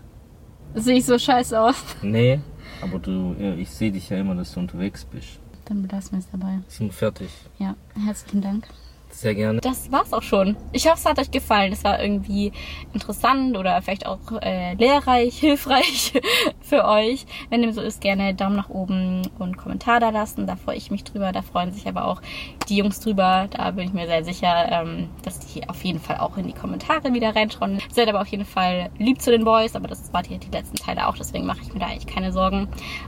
Sehe 0.75 0.97
ich 0.97 1.05
so 1.05 1.17
scheiße 1.17 1.59
aus? 1.59 1.75
Nee, 2.01 2.39
aber 2.81 2.99
du, 2.99 3.35
ich 3.57 3.69
sehe 3.69 3.91
dich 3.91 4.09
ja 4.09 4.17
immer, 4.17 4.35
dass 4.35 4.53
du 4.53 4.59
unterwegs 4.59 5.05
bist. 5.05 5.39
Dann 5.65 5.81
belassen 5.81 6.13
wir 6.13 6.19
es 6.19 6.29
dabei. 6.31 6.59
Sind 6.67 6.87
wir 6.87 6.93
fertig? 6.93 7.29
Ja, 7.57 7.75
herzlichen 8.05 8.41
Dank. 8.41 8.67
Sehr 9.17 9.33
gerne. 9.33 9.61
Das 9.61 9.91
war's 9.91 10.13
auch 10.13 10.21
schon. 10.21 10.55
Ich 10.73 10.85
hoffe, 10.85 10.97
es 10.97 11.05
hat 11.05 11.17
euch 11.17 11.31
gefallen. 11.31 11.73
Es 11.73 11.83
war 11.83 11.99
irgendwie 11.99 12.51
interessant 12.93 13.57
oder 13.57 13.81
vielleicht 13.81 14.05
auch 14.05 14.19
äh, 14.43 14.75
lehrreich, 14.75 15.35
hilfreich 15.39 16.13
für 16.61 16.85
euch. 16.85 17.25
Wenn 17.49 17.63
dem 17.63 17.71
so 17.73 17.81
ist, 17.81 17.99
gerne 17.99 18.35
Daumen 18.35 18.55
nach 18.55 18.69
oben 18.69 19.23
und 19.39 19.57
Kommentar 19.57 19.99
da 19.99 20.11
lassen. 20.11 20.45
Da 20.45 20.55
freue 20.55 20.77
ich 20.77 20.91
mich 20.91 21.03
drüber. 21.03 21.31
Da 21.31 21.41
freuen 21.41 21.71
sich 21.71 21.87
aber 21.87 22.05
auch 22.05 22.21
die 22.69 22.77
Jungs 22.77 22.99
drüber. 22.99 23.47
Da 23.49 23.71
bin 23.71 23.87
ich 23.87 23.93
mir 23.93 24.05
sehr 24.05 24.23
sicher, 24.23 24.71
ähm, 24.71 25.09
dass 25.23 25.39
die 25.39 25.67
auf 25.67 25.83
jeden 25.83 25.99
Fall 25.99 26.17
auch 26.17 26.37
in 26.37 26.45
die 26.45 26.53
Kommentare 26.53 27.11
wieder 27.11 27.35
reinschauen. 27.35 27.81
Seid 27.91 28.09
aber 28.09 28.21
auf 28.21 28.27
jeden 28.27 28.45
Fall 28.45 28.91
lieb 28.99 29.19
zu 29.19 29.31
den 29.31 29.45
Boys, 29.45 29.75
aber 29.75 29.87
das 29.87 30.13
war 30.13 30.21
die, 30.21 30.37
die 30.37 30.51
letzten 30.51 30.75
Teile 30.75 31.07
auch. 31.07 31.17
Deswegen 31.17 31.47
mache 31.47 31.61
ich 31.63 31.73
mir 31.73 31.79
da 31.79 31.87
eigentlich 31.87 32.05
keine 32.05 32.31
Sorgen. 32.31 32.67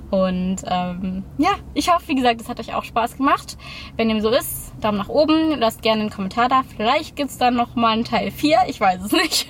Und 0.10 0.63
ähm, 0.65 1.24
ja, 1.38 1.52
ich 1.76 1.93
hoffe, 1.93 2.08
wie 2.08 2.15
gesagt, 2.15 2.41
es 2.41 2.50
hat 2.50 2.60
euch 2.60 2.74
auch 2.74 2.84
Spaß 2.84 3.17
gemacht. 3.17 3.60
Wenn 3.95 4.10
dem 4.10 4.22
so 4.22 4.30
ist, 4.30 4.74
Daumen 4.80 4.98
nach 4.98 5.10
oben. 5.10 5.60
Lasst 5.60 5.82
gerne 5.82 5.99
einen 6.00 6.10
Kommentar 6.10 6.50
da. 6.50 6.64
Vielleicht 6.76 7.16
gibt's 7.16 7.38
dann 7.38 7.56
noch 7.56 7.76
mal 7.76 7.94
einen 7.94 8.06
Teil 8.06 8.32
4. 8.32 8.60
Ich 8.68 8.80
weiß 8.80 9.04
es 9.04 9.12
nicht. 9.14 9.48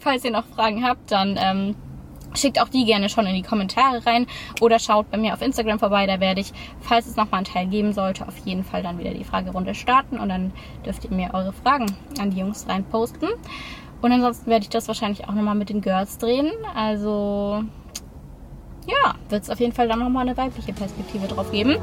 Falls 0.00 0.24
ihr 0.24 0.30
noch 0.30 0.46
Fragen 0.46 0.84
habt, 0.84 1.10
dann 1.10 1.38
ähm, 1.40 1.76
schickt 2.34 2.60
auch 2.60 2.68
die 2.68 2.84
gerne 2.84 3.08
schon 3.08 3.26
in 3.26 3.34
die 3.34 3.42
Kommentare 3.42 4.04
rein. 4.06 4.26
Oder 4.60 4.78
schaut 4.78 5.10
bei 5.10 5.18
mir 5.18 5.34
auf 5.34 5.42
Instagram 5.42 5.78
vorbei. 5.78 6.06
Da 6.06 6.20
werde 6.20 6.40
ich, 6.40 6.52
falls 6.80 7.06
es 7.06 7.16
noch 7.16 7.30
mal 7.30 7.38
einen 7.38 7.46
Teil 7.46 7.66
geben 7.66 7.92
sollte, 7.92 8.26
auf 8.26 8.36
jeden 8.44 8.64
Fall 8.64 8.82
dann 8.82 8.98
wieder 8.98 9.14
die 9.14 9.24
Fragerunde 9.24 9.74
starten. 9.74 10.18
Und 10.18 10.28
dann 10.28 10.52
dürft 10.84 11.04
ihr 11.04 11.10
mir 11.10 11.34
eure 11.34 11.52
Fragen 11.52 11.86
an 12.20 12.30
die 12.30 12.40
Jungs 12.40 12.68
rein 12.68 12.84
posten. 12.84 13.28
Und 14.02 14.12
ansonsten 14.12 14.50
werde 14.50 14.64
ich 14.64 14.68
das 14.68 14.88
wahrscheinlich 14.88 15.26
auch 15.28 15.32
noch 15.32 15.42
mal 15.42 15.54
mit 15.54 15.70
den 15.70 15.80
Girls 15.80 16.18
drehen. 16.18 16.52
Also 16.74 17.64
ja, 18.86 19.14
wird 19.28 19.42
es 19.42 19.50
auf 19.50 19.58
jeden 19.58 19.72
Fall 19.72 19.88
dann 19.88 19.98
noch 19.98 20.08
mal 20.08 20.20
eine 20.20 20.36
weibliche 20.36 20.72
Perspektive 20.72 21.26
drauf 21.26 21.50
geben. 21.50 21.76